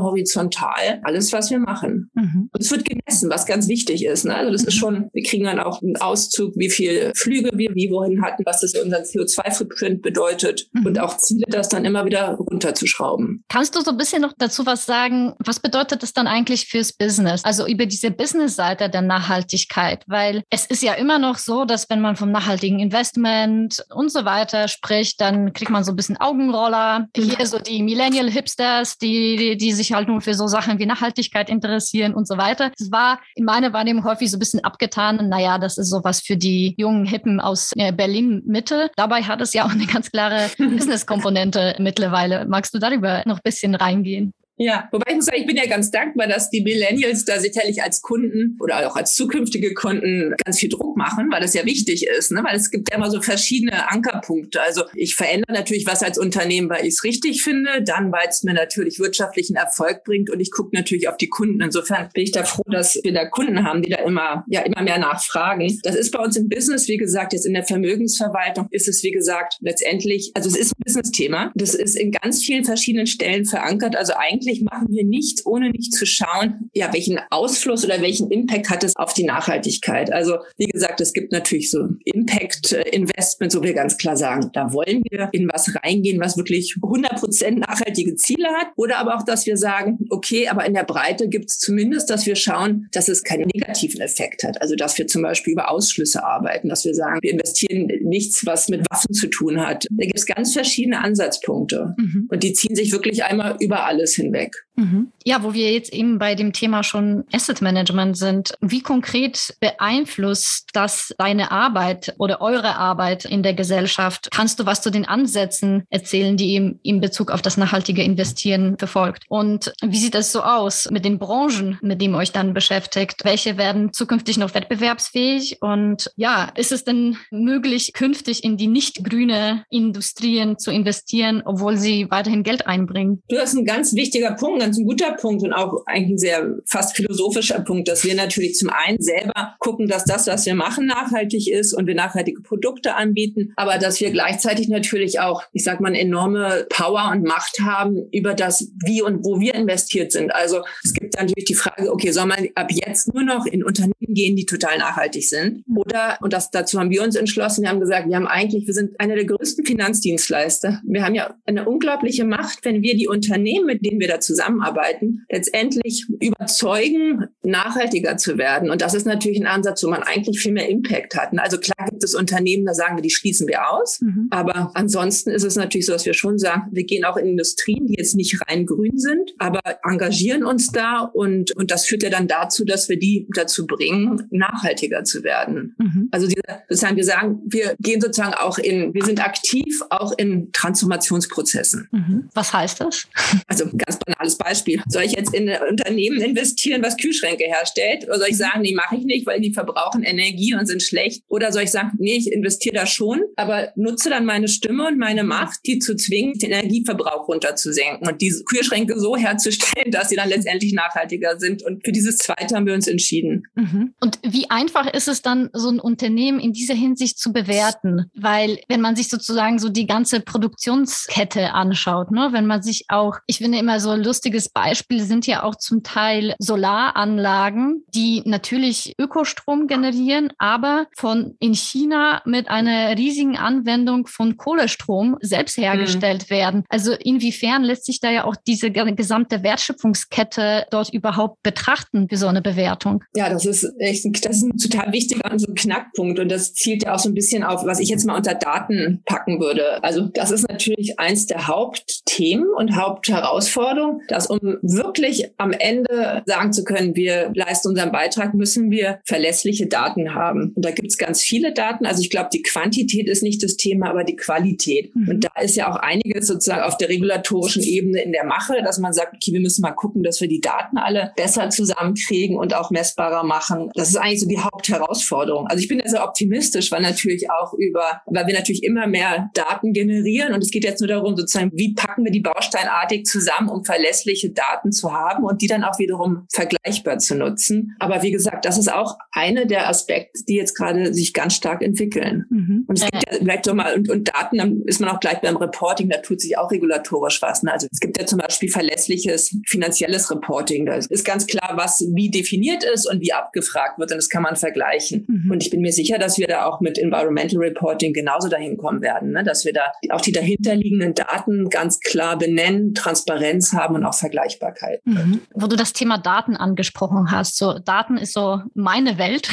horizontal, 0.00 1.00
alles, 1.02 1.32
was 1.32 1.50
wir 1.50 1.58
machen. 1.58 2.10
Mhm. 2.14 2.50
Und 2.52 2.60
es 2.60 2.70
wird 2.70 2.84
gemessen, 2.84 3.30
was 3.30 3.46
ganz 3.46 3.68
wichtig 3.68 4.04
ist. 4.04 4.24
Ne? 4.24 4.34
Also 4.34 4.52
das 4.52 4.62
mhm. 4.62 4.68
ist 4.68 4.74
schon, 4.74 5.10
wir 5.12 5.22
kriegen 5.22 5.44
dann 5.44 5.60
auch 5.60 5.82
einen 5.82 5.96
Auszug, 5.96 6.52
wie 6.56 6.70
viele 6.70 7.12
Flüge 7.14 7.50
wir 7.54 7.74
wie 7.74 7.90
wohin 7.90 8.22
hatten, 8.22 8.44
was 8.44 8.60
das 8.60 8.72
für 8.72 8.82
unseren 8.82 9.02
CO2-Footprint 9.02 10.02
bedeutet 10.02 10.68
mhm. 10.72 10.86
und 10.86 10.98
auch 10.98 11.16
Ziele, 11.18 11.44
das 11.48 11.68
dann 11.68 11.84
immer 11.84 12.04
wieder 12.04 12.34
runterzuschrauben. 12.34 13.44
Kannst 13.48 13.76
du 13.76 13.80
so 13.80 13.90
ein 13.90 13.96
bisschen 13.96 14.22
noch 14.22 14.32
dazu 14.36 14.66
was 14.66 14.86
sagen? 14.86 15.34
Was 15.44 15.60
bedeutet 15.60 16.02
das 16.02 16.12
dann 16.12 16.26
eigentlich 16.26 16.66
fürs 16.66 16.92
Business? 16.92 17.44
Also 17.44 17.66
über 17.66 17.86
diese 17.86 18.10
Business-Seite 18.10 18.88
der 18.88 19.02
Nachhaltigkeit, 19.02 20.04
weil 20.06 20.42
es 20.50 20.66
ist 20.66 20.82
ja 20.82 20.94
immer 20.94 21.18
noch 21.18 21.38
so, 21.38 21.64
dass 21.64 21.88
wenn 21.90 22.00
man 22.00 22.16
vom 22.16 22.30
nachhaltigen 22.30 22.78
Investment 22.78 23.84
und 23.94 24.10
so 24.10 24.24
weiter 24.24 24.68
spricht, 24.68 25.20
dann 25.20 25.52
kriegt 25.52 25.70
man 25.70 25.84
so 25.84 25.92
ein 25.92 25.96
bisschen 25.96 26.16
Augenroller. 26.16 27.08
Hier 27.16 27.41
so 27.46 27.58
die 27.58 27.82
Millennial-Hipsters, 27.82 28.98
die, 28.98 29.36
die, 29.36 29.56
die 29.56 29.72
sich 29.72 29.92
halt 29.92 30.08
nur 30.08 30.20
für 30.20 30.34
so 30.34 30.46
Sachen 30.46 30.78
wie 30.78 30.86
Nachhaltigkeit 30.86 31.48
interessieren 31.48 32.14
und 32.14 32.26
so 32.26 32.36
weiter. 32.36 32.70
Es 32.78 32.90
war 32.90 33.20
in 33.34 33.44
meiner 33.44 33.72
Wahrnehmung 33.72 34.04
häufig 34.04 34.30
so 34.30 34.36
ein 34.36 34.40
bisschen 34.40 34.64
abgetan. 34.64 35.28
Naja, 35.28 35.58
das 35.58 35.78
ist 35.78 35.90
sowas 35.90 36.20
für 36.20 36.36
die 36.36 36.74
jungen 36.76 37.04
Hippen 37.04 37.40
aus 37.40 37.72
äh, 37.76 37.92
Berlin-Mitte. 37.92 38.90
Dabei 38.96 39.22
hat 39.22 39.40
es 39.40 39.52
ja 39.52 39.64
auch 39.64 39.72
eine 39.72 39.86
ganz 39.86 40.10
klare 40.10 40.50
Business-Komponente 40.58 41.76
mittlerweile. 41.78 42.46
Magst 42.46 42.74
du 42.74 42.78
darüber 42.78 43.22
noch 43.26 43.36
ein 43.36 43.42
bisschen 43.44 43.74
reingehen? 43.74 44.32
Ja, 44.58 44.88
wobei 44.92 45.10
ich 45.10 45.16
muss 45.16 45.24
sagen, 45.24 45.40
ich 45.40 45.46
bin 45.46 45.56
ja 45.56 45.66
ganz 45.66 45.90
dankbar, 45.90 46.28
dass 46.28 46.50
die 46.50 46.60
Millennials 46.60 47.24
da 47.24 47.40
sicherlich 47.40 47.82
als 47.82 48.02
Kunden 48.02 48.58
oder 48.60 48.86
auch 48.86 48.96
als 48.96 49.14
zukünftige 49.14 49.72
Kunden 49.74 50.34
ganz 50.44 50.58
viel 50.58 50.68
Druck 50.68 50.96
machen, 50.96 51.28
weil 51.30 51.40
das 51.40 51.54
ja 51.54 51.64
wichtig 51.64 52.06
ist, 52.06 52.32
ne? 52.32 52.44
weil 52.44 52.56
es 52.56 52.70
gibt 52.70 52.90
ja 52.90 52.96
immer 52.96 53.10
so 53.10 53.20
verschiedene 53.20 53.90
Ankerpunkte. 53.90 54.60
Also 54.60 54.84
ich 54.94 55.14
verändere 55.14 55.52
natürlich 55.52 55.86
was 55.86 56.02
als 56.02 56.18
Unternehmen, 56.18 56.68
weil 56.68 56.82
ich 56.82 56.94
es 56.94 57.04
richtig 57.04 57.42
finde, 57.42 57.82
dann 57.82 58.12
weil 58.12 58.28
es 58.28 58.42
mir 58.42 58.52
natürlich 58.52 58.98
wirtschaftlichen 58.98 59.56
Erfolg 59.56 60.04
bringt 60.04 60.30
und 60.30 60.38
ich 60.40 60.50
gucke 60.50 60.76
natürlich 60.76 61.08
auf 61.08 61.16
die 61.16 61.28
Kunden. 61.28 61.60
Insofern 61.60 62.10
bin 62.12 62.24
ich 62.24 62.32
da 62.32 62.44
froh, 62.44 62.70
dass 62.70 62.98
wir 63.02 63.12
da 63.12 63.24
Kunden 63.24 63.64
haben, 63.64 63.82
die 63.82 63.90
da 63.90 64.02
immer, 64.02 64.44
ja, 64.48 64.60
immer 64.60 64.82
mehr 64.82 64.98
nachfragen. 64.98 65.80
Das 65.82 65.94
ist 65.94 66.10
bei 66.10 66.18
uns 66.18 66.36
im 66.36 66.48
Business, 66.48 66.88
wie 66.88 66.98
gesagt, 66.98 67.32
jetzt 67.32 67.46
in 67.46 67.54
der 67.54 67.64
Vermögensverwaltung 67.64 68.68
ist 68.70 68.86
es, 68.86 69.02
wie 69.02 69.12
gesagt, 69.12 69.56
letztendlich, 69.60 70.30
also 70.34 70.50
es 70.50 70.56
ist 70.56 70.72
ein 70.72 70.82
Business-Thema. 70.84 71.52
Das 71.54 71.74
ist 71.74 71.96
in 71.96 72.12
ganz 72.12 72.42
vielen 72.44 72.64
verschiedenen 72.64 73.06
Stellen 73.06 73.44
verankert. 73.44 73.96
Also 73.96 74.12
eigentlich 74.16 74.41
eigentlich 74.42 74.62
machen 74.62 74.88
wir 74.90 75.04
nichts, 75.04 75.46
ohne 75.46 75.70
nicht 75.70 75.94
zu 75.94 76.06
schauen, 76.06 76.70
ja, 76.74 76.92
welchen 76.92 77.20
Ausfluss 77.30 77.84
oder 77.84 78.00
welchen 78.00 78.30
Impact 78.30 78.70
hat 78.70 78.84
es 78.84 78.96
auf 78.96 79.14
die 79.14 79.24
Nachhaltigkeit. 79.24 80.12
Also 80.12 80.38
wie 80.56 80.66
gesagt, 80.66 81.00
es 81.00 81.12
gibt 81.12 81.32
natürlich 81.32 81.70
so 81.70 81.88
Impact-Investments, 82.04 83.56
wo 83.56 83.62
wir 83.62 83.74
ganz 83.74 83.96
klar 83.96 84.16
sagen, 84.16 84.50
da 84.52 84.72
wollen 84.72 85.02
wir 85.10 85.28
in 85.32 85.48
was 85.52 85.74
reingehen, 85.82 86.20
was 86.20 86.36
wirklich 86.36 86.76
100 86.82 87.16
Prozent 87.16 87.58
nachhaltige 87.60 88.16
Ziele 88.16 88.48
hat. 88.48 88.68
Oder 88.76 88.98
aber 88.98 89.16
auch, 89.16 89.24
dass 89.24 89.46
wir 89.46 89.56
sagen, 89.56 89.98
okay, 90.10 90.48
aber 90.48 90.66
in 90.66 90.74
der 90.74 90.84
Breite 90.84 91.28
gibt 91.28 91.50
es 91.50 91.58
zumindest, 91.58 92.10
dass 92.10 92.26
wir 92.26 92.36
schauen, 92.36 92.88
dass 92.92 93.08
es 93.08 93.22
keinen 93.22 93.48
negativen 93.54 94.00
Effekt 94.00 94.42
hat. 94.42 94.60
Also 94.60 94.74
dass 94.74 94.98
wir 94.98 95.06
zum 95.06 95.22
Beispiel 95.22 95.52
über 95.52 95.70
Ausschlüsse 95.70 96.24
arbeiten, 96.24 96.68
dass 96.68 96.84
wir 96.84 96.94
sagen, 96.94 97.20
wir 97.22 97.32
investieren 97.32 97.88
nichts, 98.02 98.44
was 98.46 98.68
mit 98.68 98.84
Waffen 98.90 99.14
zu 99.14 99.28
tun 99.28 99.60
hat. 99.60 99.86
Da 99.90 100.04
gibt 100.04 100.18
es 100.18 100.26
ganz 100.26 100.52
verschiedene 100.52 101.00
Ansatzpunkte. 101.00 101.94
Mhm. 101.96 102.28
Und 102.30 102.42
die 102.42 102.52
ziehen 102.52 102.74
sich 102.74 102.92
wirklich 102.92 103.24
einmal 103.24 103.56
über 103.60 103.86
alles 103.86 104.14
hinweg 104.32 104.42
weg. 104.42 104.64
Mhm. 104.76 105.12
Ja, 105.24 105.42
wo 105.42 105.52
wir 105.52 105.72
jetzt 105.72 105.92
eben 105.92 106.18
bei 106.18 106.34
dem 106.34 106.52
Thema 106.52 106.82
schon 106.82 107.24
Asset 107.32 107.60
Management 107.60 108.16
sind. 108.16 108.54
Wie 108.60 108.80
konkret 108.80 109.54
beeinflusst 109.60 110.70
das 110.72 111.14
deine 111.18 111.50
Arbeit 111.50 112.14
oder 112.18 112.40
eure 112.40 112.76
Arbeit 112.76 113.24
in 113.24 113.42
der 113.42 113.54
Gesellschaft? 113.54 114.28
Kannst 114.32 114.58
du 114.58 114.66
was 114.66 114.80
zu 114.80 114.90
den 114.90 115.04
Ansätzen 115.04 115.84
erzählen, 115.90 116.36
die 116.36 116.54
eben 116.54 116.80
in 116.82 117.00
Bezug 117.00 117.30
auf 117.30 117.42
das 117.42 117.56
nachhaltige 117.56 118.02
Investieren 118.02 118.76
verfolgt? 118.78 119.24
Und 119.28 119.72
wie 119.82 119.98
sieht 119.98 120.14
das 120.14 120.32
so 120.32 120.42
aus 120.42 120.88
mit 120.90 121.04
den 121.04 121.18
Branchen, 121.18 121.78
mit 121.82 122.00
denen 122.00 122.14
ihr 122.14 122.18
euch 122.18 122.32
dann 122.32 122.54
beschäftigt? 122.54 123.24
Welche 123.24 123.58
werden 123.58 123.92
zukünftig 123.92 124.38
noch 124.38 124.54
wettbewerbsfähig? 124.54 125.58
Und 125.60 126.10
ja, 126.16 126.50
ist 126.56 126.72
es 126.72 126.84
denn 126.84 127.16
möglich, 127.30 127.92
künftig 127.92 128.42
in 128.42 128.56
die 128.56 128.68
nicht 128.68 129.04
grüne 129.04 129.64
Industrien 129.70 130.58
zu 130.58 130.70
investieren, 130.70 131.42
obwohl 131.44 131.76
sie 131.76 132.10
weiterhin 132.10 132.42
Geld 132.42 132.66
einbringen? 132.66 133.22
Du 133.28 133.38
hast 133.38 133.54
ein 133.54 133.64
ganz 133.64 133.92
wichtiger 134.22 134.34
Punkt, 134.34 134.60
ganz 134.60 134.78
ein 134.78 134.84
guter 134.84 135.12
Punkt 135.12 135.42
und 135.42 135.52
auch 135.52 135.84
eigentlich 135.86 136.10
ein 136.12 136.18
sehr 136.18 136.58
fast 136.66 136.96
philosophischer 136.96 137.60
Punkt, 137.60 137.88
dass 137.88 138.04
wir 138.04 138.14
natürlich 138.14 138.54
zum 138.54 138.70
einen 138.70 139.00
selber 139.00 139.54
gucken, 139.58 139.88
dass 139.88 140.04
das, 140.04 140.26
was 140.26 140.46
wir 140.46 140.54
machen, 140.54 140.86
nachhaltig 140.86 141.48
ist 141.48 141.72
und 141.74 141.86
wir 141.86 141.94
nachhaltige 141.94 142.40
Produkte 142.42 142.94
anbieten, 142.94 143.52
aber 143.56 143.78
dass 143.78 144.00
wir 144.00 144.10
gleichzeitig 144.10 144.68
natürlich 144.68 145.20
auch, 145.20 145.42
ich 145.52 145.64
sag 145.64 145.80
mal, 145.80 145.94
enorme 145.94 146.66
Power 146.68 147.10
und 147.12 147.24
Macht 147.24 147.60
haben 147.60 148.08
über 148.12 148.34
das, 148.34 148.70
wie 148.84 149.02
und 149.02 149.24
wo 149.24 149.40
wir 149.40 149.54
investiert 149.54 150.12
sind. 150.12 150.34
Also 150.34 150.62
es 150.84 150.94
gibt 150.94 151.16
dann 151.16 151.26
natürlich 151.26 151.46
die 151.46 151.54
Frage, 151.54 151.90
okay, 151.90 152.12
soll 152.12 152.26
man 152.26 152.48
ab 152.54 152.70
jetzt 152.70 153.12
nur 153.12 153.24
noch 153.24 153.46
in 153.46 153.64
Unternehmen 153.64 153.94
gehen, 154.14 154.36
die 154.36 154.46
total 154.46 154.78
nachhaltig 154.78 155.28
sind? 155.28 155.64
Oder, 155.74 156.18
und 156.20 156.32
das, 156.32 156.50
dazu 156.50 156.78
haben 156.78 156.90
wir 156.90 157.02
uns 157.02 157.16
entschlossen, 157.16 157.62
wir 157.62 157.70
haben 157.70 157.80
gesagt, 157.80 158.08
wir 158.08 158.16
haben 158.16 158.26
eigentlich, 158.26 158.66
wir 158.66 158.74
sind 158.74 158.98
einer 159.00 159.14
der 159.14 159.24
größten 159.24 159.64
Finanzdienstleister. 159.64 160.80
Wir 160.84 161.04
haben 161.04 161.14
ja 161.14 161.34
eine 161.46 161.68
unglaubliche 161.68 162.24
Macht, 162.24 162.64
wenn 162.64 162.82
wir 162.82 162.96
die 162.96 163.08
Unternehmen, 163.08 163.66
mit 163.66 163.84
denen 163.84 164.00
wir 164.00 164.11
da 164.12 164.20
zusammenarbeiten, 164.20 165.24
letztendlich 165.30 166.06
überzeugen, 166.20 167.28
nachhaltiger 167.42 168.16
zu 168.16 168.38
werden. 168.38 168.70
Und 168.70 168.82
das 168.82 168.94
ist 168.94 169.06
natürlich 169.06 169.40
ein 169.40 169.46
Ansatz, 169.46 169.82
wo 169.82 169.90
man 169.90 170.02
eigentlich 170.02 170.40
viel 170.40 170.52
mehr 170.52 170.68
Impact 170.68 171.16
hat. 171.16 171.30
Also 171.38 171.58
klar 171.58 171.71
gibt 171.84 172.02
es 172.04 172.14
Unternehmen, 172.14 172.64
da 172.64 172.74
sagen 172.74 172.96
wir, 172.96 173.02
die 173.02 173.10
schließen 173.10 173.46
wir 173.48 173.68
aus. 173.70 174.00
Mhm. 174.00 174.28
Aber 174.30 174.70
ansonsten 174.74 175.30
ist 175.30 175.44
es 175.44 175.56
natürlich 175.56 175.86
so, 175.86 175.92
dass 175.92 176.06
wir 176.06 176.14
schon 176.14 176.38
sagen, 176.38 176.68
wir 176.72 176.84
gehen 176.84 177.04
auch 177.04 177.16
in 177.16 177.26
Industrien, 177.26 177.86
die 177.86 177.94
jetzt 177.96 178.14
nicht 178.14 178.38
rein 178.48 178.66
grün 178.66 178.98
sind, 178.98 179.32
aber 179.38 179.60
engagieren 179.84 180.44
uns 180.44 180.72
da 180.72 181.00
und, 181.00 181.54
und 181.56 181.70
das 181.70 181.86
führt 181.86 182.02
ja 182.02 182.10
dann 182.10 182.28
dazu, 182.28 182.64
dass 182.64 182.88
wir 182.88 182.98
die 182.98 183.28
dazu 183.34 183.66
bringen, 183.66 184.26
nachhaltiger 184.30 185.04
zu 185.04 185.24
werden. 185.24 185.74
Mhm. 185.78 186.08
Also 186.10 186.26
diese, 186.26 186.42
sozusagen, 186.68 186.96
wir 186.96 187.04
sagen, 187.04 187.40
wir 187.46 187.74
gehen 187.80 188.00
sozusagen 188.00 188.34
auch 188.34 188.58
in, 188.58 188.94
wir 188.94 189.04
sind 189.04 189.24
aktiv 189.24 189.80
auch 189.90 190.12
in 190.16 190.50
Transformationsprozessen. 190.52 191.88
Mhm. 191.90 192.28
Was 192.34 192.52
heißt 192.52 192.80
das? 192.80 193.06
Also 193.46 193.66
ganz 193.76 193.98
banales 193.98 194.36
Beispiel. 194.36 194.82
Soll 194.88 195.02
ich 195.02 195.12
jetzt 195.12 195.34
in 195.34 195.48
ein 195.48 195.60
Unternehmen 195.68 196.20
investieren, 196.20 196.82
was 196.82 196.96
Kühlschränke 196.96 197.44
herstellt? 197.44 198.04
Oder 198.04 198.18
soll 198.18 198.28
ich 198.30 198.38
sagen, 198.38 198.62
nee, 198.62 198.74
mache 198.74 198.96
ich 198.96 199.04
nicht, 199.04 199.26
weil 199.26 199.40
die 199.40 199.52
verbrauchen 199.52 200.02
Energie 200.02 200.54
und 200.54 200.66
sind 200.66 200.82
schlecht? 200.82 201.24
Oder 201.28 201.52
soll 201.52 201.62
ich 201.62 201.70
sagen, 201.72 201.92
nee, 201.98 202.16
ich 202.16 202.30
investiere 202.32 202.76
da 202.76 202.86
schon, 202.86 203.20
aber 203.36 203.72
nutze 203.76 204.10
dann 204.10 204.24
meine 204.24 204.48
Stimme 204.48 204.86
und 204.86 204.98
meine 204.98 205.24
Macht, 205.24 205.60
die 205.66 205.78
zu 205.78 205.96
zwingen, 205.96 206.34
den 206.38 206.52
Energieverbrauch 206.52 207.28
runterzusenken 207.28 208.08
und 208.08 208.20
diese 208.20 208.44
Kühlschränke 208.44 208.98
so 208.98 209.16
herzustellen, 209.16 209.90
dass 209.90 210.08
sie 210.08 210.16
dann 210.16 210.28
letztendlich 210.28 210.72
nachhaltiger 210.72 211.38
sind. 211.38 211.62
Und 211.62 211.84
für 211.84 211.92
dieses 211.92 212.18
Zweite 212.18 212.54
haben 212.54 212.66
wir 212.66 212.74
uns 212.74 212.86
entschieden. 212.86 213.44
Mhm. 213.54 213.94
Und 214.00 214.18
wie 214.26 214.50
einfach 214.50 214.92
ist 214.92 215.08
es 215.08 215.22
dann, 215.22 215.50
so 215.52 215.68
ein 215.68 215.80
Unternehmen 215.80 216.40
in 216.40 216.52
dieser 216.52 216.74
Hinsicht 216.74 217.18
zu 217.18 217.32
bewerten? 217.32 218.10
Weil 218.14 218.58
wenn 218.68 218.80
man 218.80 218.96
sich 218.96 219.08
sozusagen 219.08 219.58
so 219.58 219.68
die 219.68 219.86
ganze 219.86 220.20
Produktionskette 220.20 221.52
anschaut, 221.52 222.10
ne, 222.10 222.28
wenn 222.32 222.46
man 222.46 222.62
sich 222.62 222.84
auch, 222.88 223.18
ich 223.26 223.38
finde 223.38 223.58
immer 223.58 223.80
so 223.80 223.90
ein 223.90 224.02
lustiges 224.02 224.48
Beispiel 224.48 225.02
sind 225.02 225.26
ja 225.26 225.42
auch 225.42 225.56
zum 225.56 225.82
Teil 225.82 226.34
Solaranlagen, 226.38 227.84
die 227.94 228.22
natürlich 228.24 228.94
Ökostrom 228.98 229.66
generieren, 229.66 230.32
aber 230.38 230.86
von 230.96 231.36
in 231.40 231.54
China 231.62 232.22
mit 232.24 232.48
einer 232.48 232.96
riesigen 232.96 233.36
Anwendung 233.36 234.06
von 234.06 234.36
Kohlestrom 234.36 235.16
selbst 235.20 235.58
mhm. 235.58 235.62
hergestellt 235.62 236.26
mhm. 236.28 236.34
werden. 236.34 236.64
Also 236.68 236.92
inwiefern 236.92 237.62
lässt 237.62 237.86
sich 237.86 238.00
da 238.00 238.10
ja 238.10 238.24
auch 238.24 238.36
diese 238.36 238.70
gesamte 238.70 239.42
Wertschöpfungskette 239.42 240.66
dort 240.70 240.92
überhaupt 240.92 241.42
betrachten 241.42 242.08
für 242.08 242.16
so 242.16 242.26
eine 242.26 242.42
Bewertung? 242.42 243.04
Ja, 243.14 243.28
das 243.28 243.46
ist 243.46 243.72
echt 243.78 244.04
ein, 244.04 244.12
das 244.12 244.36
ist 244.36 244.42
ein 244.42 244.56
total 244.58 244.92
wichtiger 244.92 245.30
und 245.30 245.38
so 245.38 245.48
ein 245.48 245.54
Knackpunkt 245.54 246.18
und 246.18 246.30
das 246.30 246.54
zielt 246.54 246.84
ja 246.84 246.94
auch 246.94 246.98
so 246.98 247.08
ein 247.08 247.14
bisschen 247.14 247.44
auf, 247.44 247.64
was 247.64 247.80
ich 247.80 247.88
jetzt 247.88 248.06
mal 248.06 248.16
unter 248.16 248.34
Daten 248.34 249.02
packen 249.04 249.40
würde. 249.40 249.82
Also 249.84 250.08
das 250.08 250.30
ist 250.30 250.48
natürlich 250.48 250.98
eins 250.98 251.26
der 251.26 251.46
Hauptthemen 251.46 252.48
und 252.56 252.76
Hauptherausforderungen, 252.76 254.00
dass. 254.08 254.32
Um 254.32 254.58
wirklich 254.62 255.30
am 255.36 255.52
Ende 255.52 256.22
sagen 256.26 256.52
zu 256.52 256.64
können, 256.64 256.96
wir 256.96 257.30
leisten 257.34 257.68
unseren 257.68 257.92
Beitrag, 257.92 258.34
müssen 258.34 258.70
wir 258.70 259.00
verlässliche 259.04 259.66
Daten 259.66 260.14
haben. 260.14 260.52
Und 260.54 260.64
da 260.64 260.70
gibt 260.70 260.88
es 260.88 260.98
ganz 260.98 261.22
viele 261.22 261.51
Daten. 261.52 261.86
Also 261.86 262.02
ich 262.02 262.10
glaube, 262.10 262.30
die 262.32 262.42
Quantität 262.42 263.08
ist 263.08 263.22
nicht 263.22 263.42
das 263.42 263.56
Thema, 263.56 263.90
aber 263.90 264.04
die 264.04 264.16
Qualität. 264.16 264.94
Mhm. 264.94 265.08
Und 265.08 265.24
da 265.24 265.40
ist 265.40 265.56
ja 265.56 265.70
auch 265.70 265.76
einiges 265.76 266.26
sozusagen 266.26 266.62
auf 266.62 266.76
der 266.76 266.88
regulatorischen 266.88 267.62
Ebene 267.62 268.02
in 268.02 268.12
der 268.12 268.24
Mache, 268.24 268.62
dass 268.64 268.78
man 268.78 268.92
sagt, 268.92 269.14
okay, 269.14 269.32
wir 269.32 269.40
müssen 269.40 269.62
mal 269.62 269.72
gucken, 269.72 270.02
dass 270.02 270.20
wir 270.20 270.28
die 270.28 270.40
Daten 270.40 270.78
alle 270.78 271.12
besser 271.16 271.50
zusammenkriegen 271.50 272.36
und 272.36 272.54
auch 272.54 272.70
messbarer 272.70 273.24
machen. 273.24 273.70
Das 273.74 273.88
ist 273.88 273.96
eigentlich 273.96 274.20
so 274.20 274.28
die 274.28 274.38
Hauptherausforderung. 274.38 275.46
Also 275.46 275.62
ich 275.62 275.68
bin 275.68 275.78
da 275.78 275.88
sehr 275.88 276.04
optimistisch, 276.04 276.70
weil 276.72 276.82
natürlich 276.82 277.30
auch 277.30 277.54
über, 277.54 278.02
weil 278.06 278.26
wir 278.26 278.34
natürlich 278.34 278.62
immer 278.62 278.86
mehr 278.86 279.30
Daten 279.34 279.72
generieren 279.72 280.34
und 280.34 280.42
es 280.42 280.50
geht 280.50 280.64
jetzt 280.64 280.80
nur 280.80 280.88
darum, 280.88 281.16
sozusagen, 281.16 281.50
wie 281.54 281.74
packen 281.74 282.04
wir 282.04 282.12
die 282.12 282.20
bausteinartig 282.20 283.04
zusammen, 283.04 283.48
um 283.48 283.64
verlässliche 283.64 284.30
Daten 284.30 284.72
zu 284.72 284.92
haben 284.92 285.24
und 285.24 285.42
die 285.42 285.46
dann 285.46 285.64
auch 285.64 285.78
wiederum 285.78 286.26
vergleichbar 286.32 286.98
zu 286.98 287.14
nutzen. 287.14 287.76
Aber 287.78 288.02
wie 288.02 288.10
gesagt, 288.10 288.44
das 288.44 288.58
ist 288.58 288.72
auch 288.72 288.96
eine 289.12 289.46
der 289.46 289.68
Aspekte, 289.68 290.24
die 290.26 290.36
jetzt 290.36 290.54
gerade 290.56 290.92
sich 290.94 291.12
ganz 291.12 291.34
stark 291.42 291.62
entwickeln. 291.62 292.24
Mhm. 292.30 292.64
Und 292.68 292.78
es 292.78 292.84
gibt 292.84 293.04
ja 293.10 293.18
vielleicht 293.18 293.44
so 293.44 293.54
mal, 293.54 293.74
und, 293.74 293.90
und 293.90 294.08
Daten, 294.08 294.38
dann 294.38 294.62
ist 294.66 294.80
man 294.80 294.90
auch 294.90 295.00
gleich 295.00 295.20
beim 295.20 295.36
Reporting, 295.36 295.88
da 295.88 295.98
tut 295.98 296.20
sich 296.20 296.38
auch 296.38 296.50
regulatorisch 296.50 297.20
was. 297.20 297.42
Ne? 297.42 297.52
Also 297.52 297.66
es 297.70 297.80
gibt 297.80 297.98
ja 297.98 298.06
zum 298.06 298.18
Beispiel 298.18 298.48
verlässliches 298.48 299.36
finanzielles 299.46 300.10
Reporting. 300.10 300.66
Da 300.66 300.74
ist 300.74 301.04
ganz 301.04 301.26
klar, 301.26 301.54
was 301.56 301.84
wie 301.94 302.10
definiert 302.10 302.64
ist 302.64 302.88
und 302.88 303.00
wie 303.00 303.12
abgefragt 303.12 303.78
wird. 303.78 303.90
Und 303.90 303.96
das 303.96 304.08
kann 304.08 304.22
man 304.22 304.36
vergleichen. 304.36 305.04
Mhm. 305.08 305.30
Und 305.32 305.42
ich 305.42 305.50
bin 305.50 305.60
mir 305.60 305.72
sicher, 305.72 305.98
dass 305.98 306.16
wir 306.18 306.28
da 306.28 306.46
auch 306.46 306.60
mit 306.60 306.78
Environmental 306.78 307.38
Reporting 307.40 307.92
genauso 307.92 308.28
dahin 308.28 308.56
kommen 308.56 308.80
werden, 308.80 309.10
ne? 309.10 309.24
dass 309.24 309.44
wir 309.44 309.52
da 309.52 309.72
auch 309.90 310.00
die 310.00 310.12
dahinterliegenden 310.12 310.94
Daten 310.94 311.48
ganz 311.48 311.80
klar 311.80 312.16
benennen, 312.16 312.74
Transparenz 312.74 313.52
haben 313.52 313.74
und 313.74 313.84
auch 313.84 313.94
Vergleichbarkeit. 313.94 314.80
Mhm. 314.84 315.22
Wo 315.34 315.48
du 315.48 315.56
das 315.56 315.72
Thema 315.72 315.98
Daten 315.98 316.36
angesprochen 316.36 317.10
hast, 317.10 317.36
so 317.36 317.58
Daten 317.58 317.96
ist 317.96 318.12
so 318.12 318.40
meine 318.54 318.98
Welt. 318.98 319.28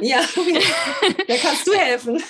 Ja, 0.00 0.20
da 1.28 1.34
kannst 1.48 1.66
du 1.66 1.72
helfen. 1.72 2.22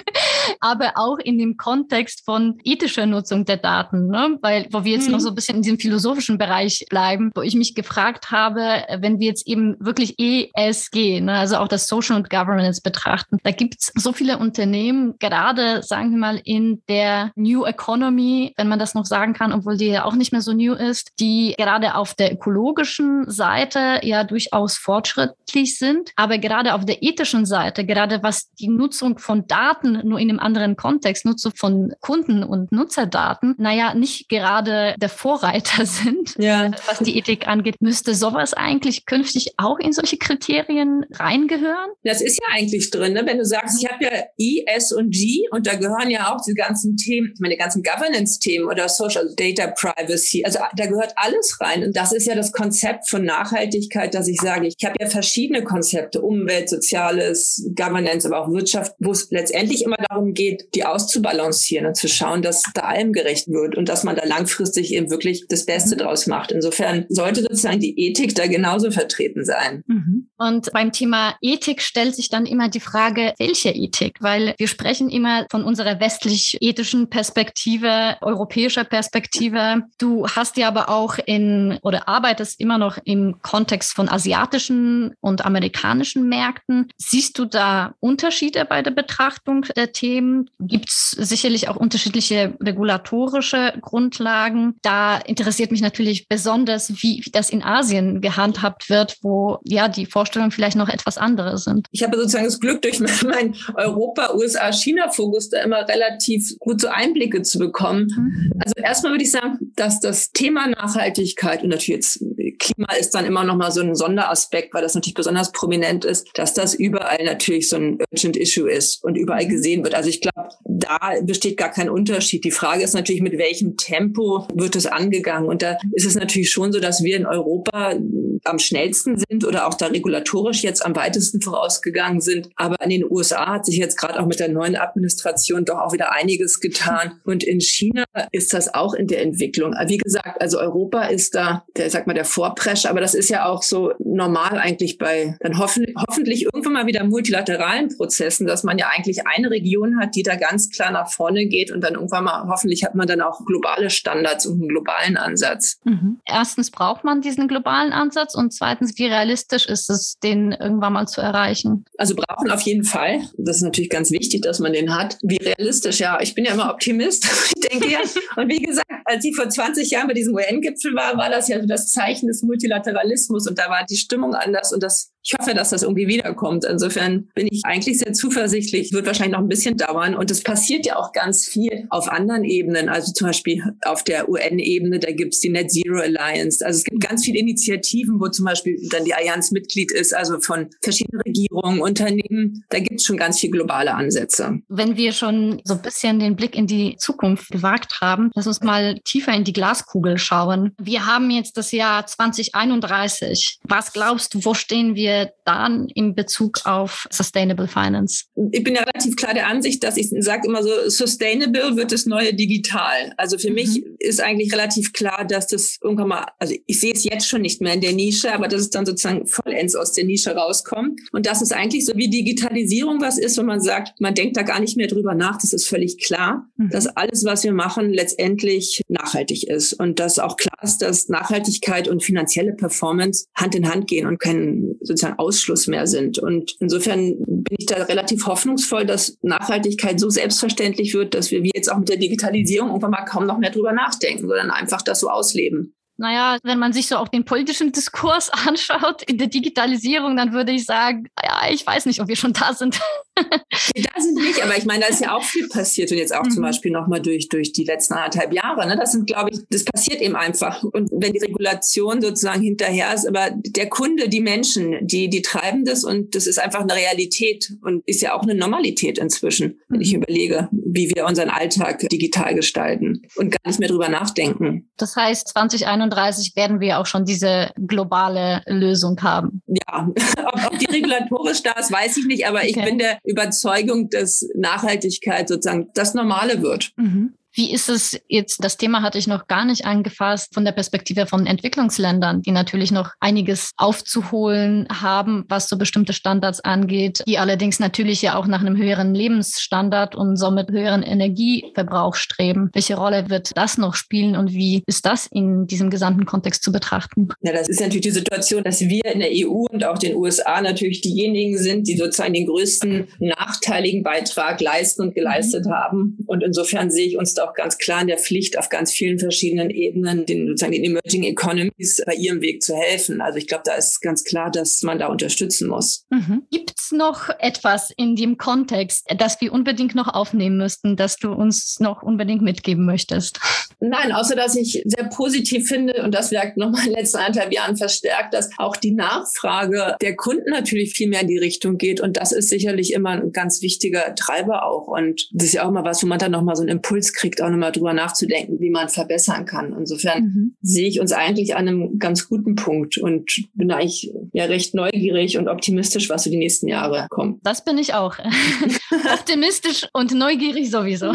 Aber 0.60 0.92
auch 0.96 1.18
in 1.18 1.38
dem 1.38 1.56
Kontext 1.56 2.24
von 2.24 2.58
ethischer 2.64 3.06
Nutzung 3.06 3.44
der 3.44 3.56
Daten, 3.56 4.08
ne? 4.08 4.38
weil 4.40 4.66
wo 4.70 4.84
wir 4.84 4.92
jetzt 4.92 5.06
mhm. 5.06 5.12
noch 5.12 5.20
so 5.20 5.28
ein 5.30 5.34
bisschen 5.34 5.56
in 5.56 5.62
diesem 5.62 5.78
philosophischen 5.78 6.38
Bereich 6.38 6.86
bleiben, 6.88 7.30
wo 7.34 7.42
ich 7.42 7.54
mich 7.54 7.74
gefragt 7.74 8.30
habe, 8.30 8.84
wenn 8.98 9.18
wir 9.20 9.28
jetzt 9.28 9.46
eben 9.46 9.76
wirklich 9.80 10.18
ESG, 10.18 11.20
ne? 11.20 11.34
also 11.34 11.56
auch 11.56 11.68
das 11.68 11.86
Social 11.86 12.16
und 12.16 12.30
Governance 12.30 12.80
betrachten, 12.82 13.38
da 13.42 13.50
gibt 13.50 13.76
es 13.80 13.92
so 13.94 14.12
viele 14.12 14.38
Unternehmen, 14.38 15.14
gerade 15.18 15.82
sagen 15.82 16.12
wir 16.12 16.18
mal 16.18 16.40
in 16.44 16.82
der 16.88 17.32
New 17.34 17.64
Economy, 17.64 18.54
wenn 18.56 18.68
man 18.68 18.78
das 18.78 18.94
noch 18.94 19.06
sagen 19.06 19.32
kann, 19.32 19.52
obwohl 19.52 19.76
die 19.76 19.86
ja 19.86 20.04
auch 20.04 20.14
nicht 20.14 20.32
mehr 20.32 20.42
so 20.42 20.52
new 20.52 20.74
ist, 20.74 21.12
die 21.20 21.54
gerade 21.56 21.94
auf 21.94 22.14
der 22.14 22.32
ökologischen 22.32 23.28
Seite 23.30 24.00
ja 24.02 24.24
durchaus 24.24 24.76
fortschrittlich 24.76 25.78
sind, 25.78 26.10
aber 26.16 26.38
gerade 26.38 26.74
auf 26.74 26.84
der 26.84 27.02
ethischen 27.02 27.46
Seite, 27.46 27.84
gerade 27.84 28.22
was 28.22 28.50
die 28.60 28.68
Nutzung 28.68 29.18
von 29.18 29.46
Daten 29.46 30.00
nur 30.04 30.18
in 30.18 30.30
einem 30.30 30.38
anderen 30.38 30.76
Kontext, 30.76 31.24
Nutzung 31.24 31.52
von 31.54 31.92
Kunden 32.00 32.42
und 32.42 32.72
Nutzerdaten, 32.72 33.54
naja, 33.58 33.94
nicht 33.94 34.28
gerade 34.28 34.94
der 34.98 35.08
Vorreiter 35.08 35.86
sind, 35.86 36.34
ja. 36.38 36.70
was 36.86 36.98
die 37.00 37.18
Ethik 37.18 37.48
angeht. 37.48 37.76
Müsste 37.80 38.14
sowas 38.14 38.54
eigentlich 38.54 39.06
künftig 39.06 39.54
auch 39.56 39.78
in 39.78 39.92
solche 39.92 40.18
Kriterien 40.18 41.06
reingehören? 41.12 41.90
Das 42.04 42.20
ist 42.20 42.38
ja 42.40 42.54
eigentlich 42.54 42.90
drin, 42.90 43.14
ne? 43.14 43.24
wenn 43.24 43.38
du 43.38 43.44
sagst, 43.44 43.82
ich 43.82 43.90
habe 43.90 44.04
ja 44.04 44.10
I, 44.38 44.64
S 44.66 44.92
und 44.92 45.10
G 45.10 45.48
und 45.50 45.66
da 45.66 45.74
gehören 45.74 46.10
ja 46.10 46.34
auch 46.34 46.44
die 46.46 46.54
ganzen 46.54 46.96
Themen, 46.96 47.34
meine 47.38 47.56
ganzen 47.56 47.82
Governance-Themen 47.82 48.66
oder 48.66 48.88
Social 48.88 49.34
Data 49.36 49.68
Privacy, 49.68 50.44
also 50.44 50.58
da 50.76 50.86
gehört 50.86 51.12
alles 51.16 51.58
rein. 51.60 51.84
Und 51.84 51.96
das 51.96 52.12
ist 52.12 52.26
ja 52.26 52.34
das 52.34 52.52
Konzept 52.52 53.08
von 53.08 53.24
Nachhaltigkeit, 53.24 54.14
dass 54.14 54.28
ich 54.28 54.40
sage, 54.40 54.68
ich 54.68 54.84
habe 54.84 54.96
ja 55.00 55.08
verschiedene 55.08 55.62
Konzepte, 55.64 56.20
Umwelt, 56.20 56.68
Soziales, 56.68 57.64
Governance, 57.74 58.26
aber 58.26 58.40
auch 58.40 58.49
Wirtschaft, 58.52 58.94
wo 58.98 59.12
es 59.12 59.30
letztendlich 59.30 59.84
immer 59.84 59.96
darum 60.08 60.34
geht, 60.34 60.74
die 60.74 60.84
auszubalancieren 60.84 61.86
und 61.86 61.96
zu 61.96 62.08
schauen, 62.08 62.42
dass 62.42 62.62
da 62.74 62.82
allem 62.82 63.12
gerecht 63.12 63.48
wird 63.48 63.76
und 63.76 63.88
dass 63.88 64.04
man 64.04 64.16
da 64.16 64.24
langfristig 64.24 64.92
eben 64.92 65.10
wirklich 65.10 65.46
das 65.48 65.66
Beste 65.66 65.94
mhm. 65.94 66.00
draus 66.00 66.26
macht. 66.26 66.52
Insofern 66.52 67.06
sollte 67.08 67.42
sozusagen 67.42 67.80
die 67.80 67.98
Ethik 67.98 68.34
da 68.34 68.46
genauso 68.46 68.90
vertreten 68.90 69.44
sein. 69.44 69.84
Mhm. 69.86 70.28
Und 70.38 70.72
beim 70.72 70.92
Thema 70.92 71.34
Ethik 71.40 71.82
stellt 71.82 72.14
sich 72.14 72.28
dann 72.28 72.46
immer 72.46 72.68
die 72.68 72.80
Frage, 72.80 73.34
welche 73.38 73.70
Ethik? 73.70 74.16
Weil 74.20 74.54
wir 74.58 74.68
sprechen 74.68 75.10
immer 75.10 75.46
von 75.50 75.64
unserer 75.64 76.00
westlich-ethischen 76.00 77.10
Perspektive, 77.10 78.16
europäischer 78.20 78.84
Perspektive. 78.84 79.82
Du 79.98 80.26
hast 80.26 80.56
ja 80.56 80.68
aber 80.68 80.88
auch 80.88 81.18
in 81.24 81.78
oder 81.82 82.08
arbeitest 82.08 82.60
immer 82.60 82.78
noch 82.78 82.98
im 83.04 83.36
Kontext 83.42 83.92
von 83.92 84.08
asiatischen 84.08 85.14
und 85.20 85.44
amerikanischen 85.44 86.28
Märkten. 86.28 86.88
Siehst 86.96 87.38
du 87.38 87.44
da 87.44 87.94
Unterschiede 88.00 88.39
bei 88.68 88.82
der 88.82 88.90
Betrachtung 88.90 89.66
der 89.76 89.92
Themen? 89.92 90.50
Gibt 90.58 90.88
es 90.88 91.10
sicherlich 91.10 91.68
auch 91.68 91.76
unterschiedliche 91.76 92.54
regulatorische 92.60 93.74
Grundlagen? 93.80 94.76
Da 94.82 95.18
interessiert 95.18 95.70
mich 95.70 95.82
natürlich 95.82 96.28
besonders, 96.28 96.90
wie, 97.02 97.22
wie 97.24 97.30
das 97.30 97.50
in 97.50 97.62
Asien 97.62 98.20
gehandhabt 98.20 98.88
wird, 98.88 99.18
wo 99.22 99.58
ja 99.64 99.88
die 99.88 100.06
Vorstellungen 100.06 100.50
vielleicht 100.50 100.76
noch 100.76 100.88
etwas 100.88 101.18
andere 101.18 101.58
sind. 101.58 101.86
Ich 101.90 102.02
habe 102.02 102.16
sozusagen 102.16 102.44
das 102.44 102.60
Glück, 102.60 102.82
durch 102.82 103.00
meinen 103.00 103.56
Europa, 103.74 104.34
USA, 104.34 104.72
China-Fokus 104.72 105.50
da 105.50 105.62
immer 105.62 105.86
relativ 105.88 106.56
gut 106.58 106.80
so 106.80 106.88
Einblicke 106.88 107.42
zu 107.42 107.58
bekommen. 107.58 108.08
Mhm. 108.16 108.52
Also 108.64 108.74
erstmal 108.76 109.12
würde 109.12 109.24
ich 109.24 109.30
sagen, 109.30 109.58
dass 109.76 110.00
das 110.00 110.32
Thema 110.32 110.68
Nachhaltigkeit 110.68 111.62
und 111.62 111.68
natürlich 111.68 111.88
jetzt 111.88 112.24
Klima 112.60 112.92
ist 112.98 113.14
dann 113.14 113.24
immer 113.24 113.44
noch 113.44 113.56
mal 113.56 113.72
so 113.72 113.80
ein 113.80 113.94
Sonderaspekt, 113.94 114.74
weil 114.74 114.82
das 114.82 114.94
natürlich 114.94 115.14
besonders 115.14 115.50
prominent 115.52 116.04
ist, 116.04 116.28
dass 116.34 116.54
das 116.54 116.74
überall 116.74 117.24
natürlich 117.24 117.68
so 117.68 117.76
ein 117.76 117.98
urgent 118.20 118.36
Issue 118.36 118.68
ist 118.68 119.02
und 119.02 119.16
überall 119.16 119.44
mhm. 119.44 119.48
gesehen 119.48 119.84
wird. 119.84 119.94
Also 119.94 120.08
ich 120.08 120.20
glaube, 120.20 120.50
da 120.64 120.98
besteht 121.22 121.56
gar 121.56 121.70
kein 121.70 121.88
Unterschied. 121.88 122.44
Die 122.44 122.50
Frage 122.50 122.82
ist 122.82 122.94
natürlich, 122.94 123.22
mit 123.22 123.38
welchem 123.38 123.76
Tempo 123.76 124.46
wird 124.54 124.76
es 124.76 124.86
angegangen? 124.86 125.48
Und 125.48 125.62
da 125.62 125.78
ist 125.92 126.06
es 126.06 126.14
natürlich 126.14 126.50
schon 126.50 126.72
so, 126.72 126.80
dass 126.80 127.02
wir 127.02 127.16
in 127.16 127.26
Europa 127.26 127.94
am 128.44 128.58
schnellsten 128.58 129.16
sind 129.18 129.44
oder 129.44 129.66
auch 129.66 129.74
da 129.74 129.86
regulatorisch 129.86 130.62
jetzt 130.62 130.84
am 130.84 130.94
weitesten 130.96 131.40
vorausgegangen 131.40 132.20
sind. 132.20 132.50
Aber 132.56 132.76
in 132.82 132.90
den 132.90 133.10
USA 133.10 133.54
hat 133.54 133.66
sich 133.66 133.76
jetzt 133.76 133.96
gerade 133.96 134.20
auch 134.20 134.26
mit 134.26 134.40
der 134.40 134.48
neuen 134.48 134.76
Administration 134.76 135.64
doch 135.64 135.78
auch 135.78 135.92
wieder 135.92 136.12
einiges 136.12 136.60
getan. 136.60 137.20
Und 137.24 137.44
in 137.44 137.60
China 137.60 138.04
ist 138.32 138.52
das 138.52 138.74
auch 138.74 138.94
in 138.94 139.06
der 139.06 139.22
Entwicklung. 139.22 139.74
Wie 139.86 139.98
gesagt, 139.98 140.40
also 140.40 140.58
Europa 140.58 141.04
ist 141.04 141.34
da, 141.34 141.64
der, 141.76 141.90
sag 141.90 142.06
mal, 142.06 142.14
der 142.14 142.24
Vorprescher, 142.24 142.90
aber 142.90 143.00
das 143.00 143.14
ist 143.14 143.28
ja 143.28 143.46
auch 143.46 143.62
so 143.62 143.92
normal 143.98 144.58
eigentlich 144.58 144.98
bei 144.98 145.36
dann 145.40 145.58
hoffen, 145.58 145.86
hoffentlich 146.08 146.44
irgendwann 146.44 146.72
mal 146.72 146.86
wieder 146.86 147.04
multilateralen 147.04 147.96
Prozessen, 147.96 148.46
dass 148.46 148.64
man 148.64 148.78
ja 148.78 148.88
eigentlich 148.94 149.26
eine 149.26 149.50
Region 149.50 150.00
hat, 150.00 150.14
die 150.14 150.22
da 150.22 150.36
ganz 150.36 150.70
klar 150.70 150.90
nach 150.90 151.10
vorne 151.10 151.46
geht 151.46 151.70
und 151.70 151.82
dann 151.82 151.94
irgendwann 151.94 152.24
mal 152.24 152.46
hoffentlich 152.48 152.84
hat 152.84 152.94
man 152.94 153.06
dann 153.06 153.20
auch 153.20 153.44
globale 153.44 153.90
Standards 153.90 154.46
und 154.46 154.60
einen 154.60 154.68
globalen 154.68 155.16
Ansatz. 155.16 155.78
Mhm. 155.84 156.20
Erstens 156.26 156.70
braucht 156.70 157.04
man 157.04 157.20
diesen 157.20 157.48
globalen 157.48 157.92
Ansatz 157.92 158.29
und 158.34 158.52
zweitens, 158.52 158.96
wie 158.98 159.06
realistisch 159.06 159.66
ist 159.66 159.90
es, 159.90 160.18
den 160.22 160.52
irgendwann 160.52 160.92
mal 160.92 161.06
zu 161.06 161.20
erreichen? 161.20 161.84
Also 161.98 162.14
brauchen 162.14 162.50
auf 162.50 162.62
jeden 162.62 162.84
Fall. 162.84 163.20
Das 163.36 163.56
ist 163.56 163.62
natürlich 163.62 163.90
ganz 163.90 164.10
wichtig, 164.10 164.42
dass 164.42 164.58
man 164.58 164.72
den 164.72 164.94
hat. 164.94 165.18
Wie 165.22 165.36
realistisch, 165.36 166.00
ja. 166.00 166.20
Ich 166.20 166.34
bin 166.34 166.44
ja 166.44 166.52
immer 166.52 166.70
Optimist. 166.70 167.24
ich 167.54 167.68
denke 167.68 167.90
ja. 167.90 168.00
Und 168.36 168.48
wie 168.48 168.60
gesagt, 168.60 168.86
als 169.04 169.24
ich 169.24 169.34
vor 169.34 169.48
20 169.48 169.90
Jahren 169.90 170.08
bei 170.08 170.14
diesem 170.14 170.34
UN-Gipfel 170.34 170.94
war, 170.94 171.16
war 171.16 171.30
das 171.30 171.48
ja 171.48 171.58
das 171.58 171.90
Zeichen 171.90 172.26
des 172.26 172.42
Multilateralismus 172.42 173.46
und 173.48 173.58
da 173.58 173.68
war 173.68 173.84
die 173.88 173.96
Stimmung 173.96 174.34
anders 174.34 174.72
und 174.72 174.82
das 174.82 175.12
ich 175.22 175.34
hoffe, 175.38 175.54
dass 175.54 175.70
das 175.70 175.82
irgendwie 175.82 176.08
wiederkommt. 176.08 176.64
Insofern 176.64 177.28
bin 177.34 177.48
ich 177.50 177.62
eigentlich 177.64 177.98
sehr 177.98 178.12
zuversichtlich. 178.12 178.92
Wird 178.92 179.06
wahrscheinlich 179.06 179.32
noch 179.32 179.40
ein 179.40 179.48
bisschen 179.48 179.76
dauern. 179.76 180.14
Und 180.14 180.30
es 180.30 180.42
passiert 180.42 180.86
ja 180.86 180.96
auch 180.96 181.12
ganz 181.12 181.46
viel 181.46 181.86
auf 181.90 182.08
anderen 182.08 182.44
Ebenen. 182.44 182.88
Also 182.88 183.12
zum 183.12 183.28
Beispiel 183.28 183.62
auf 183.84 184.02
der 184.02 184.28
UN-Ebene, 184.28 184.98
da 184.98 185.12
gibt 185.12 185.34
es 185.34 185.40
die 185.40 185.50
Net 185.50 185.70
Zero 185.70 186.00
Alliance. 186.00 186.64
Also 186.64 186.78
es 186.78 186.84
gibt 186.84 187.02
ganz 187.02 187.24
viele 187.24 187.38
Initiativen, 187.38 188.18
wo 188.18 188.28
zum 188.28 188.46
Beispiel 188.46 188.78
dann 188.90 189.04
die 189.04 189.14
Allianz 189.14 189.50
Mitglied 189.50 189.92
ist, 189.92 190.14
also 190.14 190.40
von 190.40 190.70
verschiedenen 190.82 191.20
Regierungen, 191.22 191.80
Unternehmen. 191.80 192.64
Da 192.70 192.78
gibt 192.78 193.00
es 193.00 193.06
schon 193.06 193.16
ganz 193.16 193.40
viele 193.40 193.52
globale 193.52 193.94
Ansätze. 193.94 194.60
Wenn 194.68 194.96
wir 194.96 195.12
schon 195.12 195.60
so 195.64 195.74
ein 195.74 195.82
bisschen 195.82 196.18
den 196.18 196.36
Blick 196.36 196.54
in 196.56 196.66
die 196.66 196.96
Zukunft 196.96 197.50
gewagt 197.50 198.00
haben, 198.00 198.30
lass 198.34 198.46
uns 198.46 198.62
mal 198.62 198.98
tiefer 199.04 199.32
in 199.34 199.44
die 199.44 199.52
Glaskugel 199.52 200.18
schauen. 200.18 200.72
Wir 200.80 201.06
haben 201.06 201.30
jetzt 201.30 201.56
das 201.56 201.72
Jahr 201.72 202.06
2031. 202.06 203.58
Was 203.64 203.92
glaubst 203.92 204.34
du, 204.34 204.44
wo 204.44 204.54
stehen 204.54 204.94
wir 204.94 205.09
wir 205.10 205.32
dann 205.44 205.88
in 205.94 206.14
Bezug 206.14 206.60
auf 206.64 207.06
Sustainable 207.10 207.68
Finance? 207.68 208.24
Ich 208.52 208.62
bin 208.62 208.74
ja 208.74 208.82
relativ 208.82 209.16
klar 209.16 209.34
der 209.34 209.48
Ansicht, 209.48 209.82
dass 209.82 209.96
ich 209.96 210.08
sage 210.20 210.46
immer 210.46 210.62
so, 210.62 210.70
Sustainable 210.88 211.76
wird 211.76 211.92
das 211.92 212.06
neue 212.06 212.34
Digital. 212.34 213.12
Also 213.16 213.38
für 213.38 213.48
mhm. 213.48 213.54
mich 213.54 213.84
ist 213.98 214.20
eigentlich 214.20 214.52
relativ 214.52 214.92
klar, 214.92 215.26
dass 215.26 215.46
das 215.48 215.78
irgendwann 215.82 216.08
mal, 216.08 216.26
also 216.38 216.54
ich 216.66 216.80
sehe 216.80 216.92
es 216.92 217.04
jetzt 217.04 217.28
schon 217.28 217.42
nicht 217.42 217.60
mehr 217.60 217.74
in 217.74 217.80
der 217.80 217.92
Nische, 217.92 218.32
aber 218.32 218.48
dass 218.48 218.62
es 218.62 218.70
dann 218.70 218.86
sozusagen 218.86 219.26
vollends 219.26 219.74
aus 219.74 219.92
der 219.92 220.04
Nische 220.04 220.30
rauskommt. 220.30 221.00
Und 221.12 221.26
das 221.26 221.42
ist 221.42 221.52
eigentlich 221.52 221.86
so 221.86 221.92
wie 221.96 222.08
Digitalisierung 222.08 223.00
was 223.00 223.18
ist, 223.18 223.36
wenn 223.38 223.46
man 223.46 223.60
sagt, 223.60 224.00
man 224.00 224.14
denkt 224.14 224.36
da 224.36 224.42
gar 224.42 224.60
nicht 224.60 224.76
mehr 224.76 224.88
drüber 224.88 225.14
nach. 225.14 225.38
Das 225.38 225.52
ist 225.52 225.66
völlig 225.66 225.98
klar, 225.98 226.48
mhm. 226.56 226.70
dass 226.70 226.86
alles, 226.86 227.24
was 227.24 227.44
wir 227.44 227.52
machen, 227.52 227.90
letztendlich 227.90 228.82
nachhaltig 228.88 229.48
ist 229.48 229.72
und 229.72 229.98
dass 229.98 230.18
auch 230.18 230.36
klar 230.36 230.58
ist, 230.62 230.78
dass 230.78 231.08
Nachhaltigkeit 231.08 231.88
und 231.88 232.02
finanzielle 232.02 232.52
Performance 232.52 233.26
Hand 233.34 233.54
in 233.54 233.68
Hand 233.68 233.88
gehen 233.88 234.06
und 234.06 234.18
kein 234.18 234.76
sozusagen 235.00 235.18
Ausschluss 235.18 235.66
mehr 235.66 235.86
sind. 235.86 236.18
Und 236.18 236.56
insofern 236.60 237.16
bin 237.18 237.56
ich 237.58 237.66
da 237.66 237.82
relativ 237.84 238.26
hoffnungsvoll, 238.26 238.86
dass 238.86 239.16
Nachhaltigkeit 239.22 239.98
so 239.98 240.10
selbstverständlich 240.10 240.94
wird, 240.94 241.14
dass 241.14 241.30
wir 241.30 241.42
wie 241.42 241.50
jetzt 241.54 241.70
auch 241.70 241.78
mit 241.78 241.88
der 241.88 241.96
Digitalisierung 241.96 242.68
irgendwann 242.68 242.90
mal 242.90 243.04
kaum 243.04 243.26
noch 243.26 243.38
mehr 243.38 243.50
drüber 243.50 243.72
nachdenken, 243.72 244.28
sondern 244.28 244.50
einfach 244.50 244.82
das 244.82 245.00
so 245.00 245.08
ausleben. 245.08 245.74
Naja, 246.00 246.38
wenn 246.44 246.58
man 246.58 246.72
sich 246.72 246.86
so 246.86 246.96
auch 246.96 247.08
den 247.08 247.26
politischen 247.26 247.72
Diskurs 247.80 248.30
anschaut 248.46 249.02
in 249.02 249.18
der 249.18 249.26
Digitalisierung, 249.26 250.16
dann 250.16 250.32
würde 250.32 250.52
ich 250.52 250.64
sagen, 250.64 251.08
ja, 251.22 251.50
ich 251.52 251.66
weiß 251.66 251.86
nicht, 251.86 252.00
ob 252.00 252.08
wir 252.08 252.16
schon 252.16 252.32
da 252.32 252.54
sind. 252.54 252.80
da 253.16 254.00
sind 254.00 254.14
nicht, 254.14 254.42
aber 254.42 254.56
ich 254.56 254.64
meine, 254.64 254.80
da 254.80 254.86
ist 254.86 255.02
ja 255.02 255.14
auch 255.14 255.22
viel 255.22 255.46
passiert 255.48 255.92
und 255.92 255.98
jetzt 255.98 256.14
auch 256.14 256.24
mhm. 256.24 256.30
zum 256.30 256.42
Beispiel 256.42 256.72
nochmal 256.72 257.02
durch, 257.02 257.28
durch 257.28 257.52
die 257.52 257.64
letzten 257.64 257.94
anderthalb 257.94 258.32
Jahre. 258.32 258.66
Ne? 258.66 258.76
Das 258.76 258.92
sind, 258.92 259.06
glaube 259.06 259.30
ich, 259.30 259.40
das 259.50 259.64
passiert 259.64 260.00
eben 260.00 260.16
einfach. 260.16 260.62
Und 260.62 260.88
wenn 260.90 261.12
die 261.12 261.18
Regulation 261.18 262.00
sozusagen 262.00 262.40
hinterher 262.40 262.94
ist, 262.94 263.06
aber 263.06 263.30
der 263.34 263.68
Kunde, 263.68 264.08
die 264.08 264.20
Menschen, 264.20 264.86
die, 264.86 265.10
die 265.10 265.20
treiben 265.20 265.66
das 265.66 265.84
und 265.84 266.14
das 266.14 266.26
ist 266.26 266.38
einfach 266.38 266.60
eine 266.60 266.74
Realität 266.74 267.52
und 267.60 267.82
ist 267.86 268.00
ja 268.00 268.14
auch 268.14 268.22
eine 268.22 268.34
Normalität 268.34 268.96
inzwischen, 268.96 269.60
wenn 269.68 269.82
ich 269.82 269.92
mhm. 269.92 270.02
überlege, 270.02 270.48
wie 270.74 270.90
wir 270.94 271.06
unseren 271.06 271.30
Alltag 271.30 271.80
digital 271.88 272.34
gestalten 272.34 273.02
und 273.16 273.30
gar 273.30 273.38
nicht 273.46 273.60
mehr 273.60 273.68
drüber 273.68 273.88
nachdenken. 273.88 274.70
Das 274.76 274.96
heißt, 274.96 275.28
2031 275.28 276.36
werden 276.36 276.60
wir 276.60 276.78
auch 276.78 276.86
schon 276.86 277.04
diese 277.04 277.50
globale 277.56 278.42
Lösung 278.46 279.00
haben. 279.02 279.42
Ja, 279.46 279.88
ob, 280.26 280.52
ob 280.52 280.58
die 280.58 280.66
regulatorisch 280.66 281.42
da 281.42 281.52
ist, 281.52 281.72
weiß 281.72 281.96
ich 281.98 282.06
nicht, 282.06 282.26
aber 282.26 282.38
okay. 282.38 282.48
ich 282.48 282.64
bin 282.64 282.78
der 282.78 282.98
Überzeugung, 283.04 283.88
dass 283.90 284.26
Nachhaltigkeit 284.34 285.28
sozusagen 285.28 285.68
das 285.74 285.94
Normale 285.94 286.42
wird. 286.42 286.72
Mhm. 286.76 287.14
Wie 287.40 287.54
ist 287.54 287.70
es 287.70 287.98
jetzt, 288.06 288.44
das 288.44 288.58
Thema 288.58 288.82
hatte 288.82 288.98
ich 288.98 289.06
noch 289.06 289.26
gar 289.26 289.46
nicht 289.46 289.64
angefasst, 289.64 290.34
von 290.34 290.44
der 290.44 290.52
Perspektive 290.52 291.06
von 291.06 291.26
Entwicklungsländern, 291.26 292.20
die 292.20 292.32
natürlich 292.32 292.70
noch 292.70 292.90
einiges 293.00 293.52
aufzuholen 293.56 294.68
haben, 294.68 295.24
was 295.26 295.48
so 295.48 295.56
bestimmte 295.56 295.94
Standards 295.94 296.40
angeht, 296.40 297.02
die 297.08 297.16
allerdings 297.16 297.58
natürlich 297.58 298.02
ja 298.02 298.16
auch 298.16 298.26
nach 298.26 298.42
einem 298.42 298.58
höheren 298.58 298.94
Lebensstandard 298.94 299.94
und 299.94 300.18
somit 300.18 300.50
höheren 300.50 300.82
Energieverbrauch 300.82 301.94
streben. 301.94 302.50
Welche 302.52 302.76
Rolle 302.76 303.08
wird 303.08 303.30
das 303.34 303.56
noch 303.56 303.74
spielen 303.74 304.16
und 304.16 304.34
wie 304.34 304.62
ist 304.66 304.84
das 304.84 305.06
in 305.06 305.46
diesem 305.46 305.70
gesamten 305.70 306.04
Kontext 306.04 306.42
zu 306.42 306.52
betrachten? 306.52 307.08
Ja, 307.22 307.32
das 307.32 307.48
ist 307.48 307.60
natürlich 307.60 307.84
die 307.84 307.90
Situation, 307.90 308.44
dass 308.44 308.60
wir 308.60 308.84
in 308.84 308.98
der 308.98 309.08
EU 309.12 309.46
und 309.50 309.64
auch 309.64 309.78
den 309.78 309.96
USA 309.96 310.42
natürlich 310.42 310.82
diejenigen 310.82 311.38
sind, 311.38 311.68
die 311.68 311.78
sozusagen 311.78 312.12
den 312.12 312.26
größten 312.26 312.88
nachteiligen 312.98 313.82
Beitrag 313.82 314.42
leisten 314.42 314.82
und 314.82 314.94
geleistet 314.94 315.46
haben. 315.50 315.96
Und 316.06 316.22
insofern 316.22 316.70
sehe 316.70 316.86
ich 316.86 316.98
uns 316.98 317.14
auch 317.30 317.34
ganz 317.34 317.58
klar 317.58 317.82
in 317.82 317.88
der 317.88 317.98
Pflicht, 317.98 318.38
auf 318.38 318.48
ganz 318.48 318.72
vielen 318.72 318.98
verschiedenen 318.98 319.50
Ebenen 319.50 320.06
den 320.06 320.28
sozusagen 320.28 320.52
den 320.52 320.64
Emerging 320.64 321.04
Economies 321.04 321.82
bei 321.86 321.94
ihrem 321.94 322.20
Weg 322.20 322.42
zu 322.42 322.56
helfen. 322.56 323.00
Also 323.00 323.18
ich 323.18 323.26
glaube, 323.26 323.42
da 323.44 323.54
ist 323.54 323.80
ganz 323.80 324.04
klar, 324.04 324.30
dass 324.30 324.62
man 324.62 324.78
da 324.78 324.88
unterstützen 324.88 325.48
muss. 325.48 325.84
Mhm. 325.90 326.22
Gibt 326.30 326.52
es 326.58 326.72
noch 326.72 327.08
etwas 327.18 327.70
in 327.76 327.96
dem 327.96 328.18
Kontext, 328.18 328.86
das 328.96 329.20
wir 329.20 329.32
unbedingt 329.32 329.74
noch 329.74 329.88
aufnehmen 329.88 330.36
müssten, 330.36 330.76
das 330.76 330.96
du 330.96 331.12
uns 331.12 331.58
noch 331.60 331.82
unbedingt 331.82 332.22
mitgeben 332.22 332.64
möchtest? 332.64 333.20
Nein, 333.60 333.92
außer 333.92 334.16
dass 334.16 334.36
ich 334.36 334.62
sehr 334.64 334.88
positiv 334.88 335.46
finde 335.48 335.82
und 335.82 335.94
das 335.94 336.10
wirkt 336.10 336.36
nochmal 336.36 336.66
in 336.66 336.72
den 336.72 336.78
letzten 336.78 336.98
anderthalb 336.98 337.32
Jahren 337.32 337.56
verstärkt, 337.56 338.14
dass 338.14 338.30
auch 338.38 338.56
die 338.56 338.72
Nachfrage 338.72 339.76
der 339.80 339.96
Kunden 339.96 340.30
natürlich 340.30 340.72
viel 340.72 340.88
mehr 340.88 341.02
in 341.02 341.08
die 341.08 341.18
Richtung 341.18 341.58
geht 341.58 341.80
und 341.80 341.96
das 341.96 342.12
ist 342.12 342.30
sicherlich 342.30 342.72
immer 342.72 342.90
ein 342.90 343.12
ganz 343.12 343.42
wichtiger 343.42 343.94
Treiber 343.94 344.44
auch 344.46 344.66
und 344.66 345.08
das 345.12 345.28
ist 345.28 345.34
ja 345.34 345.46
auch 345.46 345.50
mal 345.50 345.64
was, 345.64 345.82
wo 345.82 345.86
man 345.86 345.98
dann 345.98 346.12
nochmal 346.12 346.36
so 346.36 346.42
einen 346.42 346.50
Impuls 346.50 346.92
kriegt 346.92 347.09
kriegt, 347.10 347.22
auch 347.22 347.30
nochmal 347.30 347.52
drüber 347.52 347.72
nachzudenken, 347.72 348.40
wie 348.40 348.50
man 348.50 348.68
verbessern 348.68 349.24
kann. 349.24 349.54
Insofern 349.58 350.02
mhm. 350.02 350.36
sehe 350.42 350.68
ich 350.68 350.80
uns 350.80 350.92
eigentlich 350.92 351.34
an 351.34 351.48
einem 351.48 351.78
ganz 351.78 352.08
guten 352.08 352.34
Punkt 352.34 352.78
und 352.78 353.10
bin 353.34 353.50
eigentlich 353.50 353.92
ja 354.12 354.24
recht 354.24 354.54
neugierig 354.54 355.18
und 355.18 355.28
optimistisch, 355.28 355.90
was 355.90 356.04
so 356.04 356.10
die 356.10 356.16
nächsten 356.16 356.48
Jahre 356.48 356.86
kommt. 356.90 357.20
Das 357.24 357.44
bin 357.44 357.58
ich 357.58 357.74
auch. 357.74 357.96
optimistisch 358.92 359.66
und 359.72 359.92
neugierig 359.92 360.50
sowieso. 360.50 360.92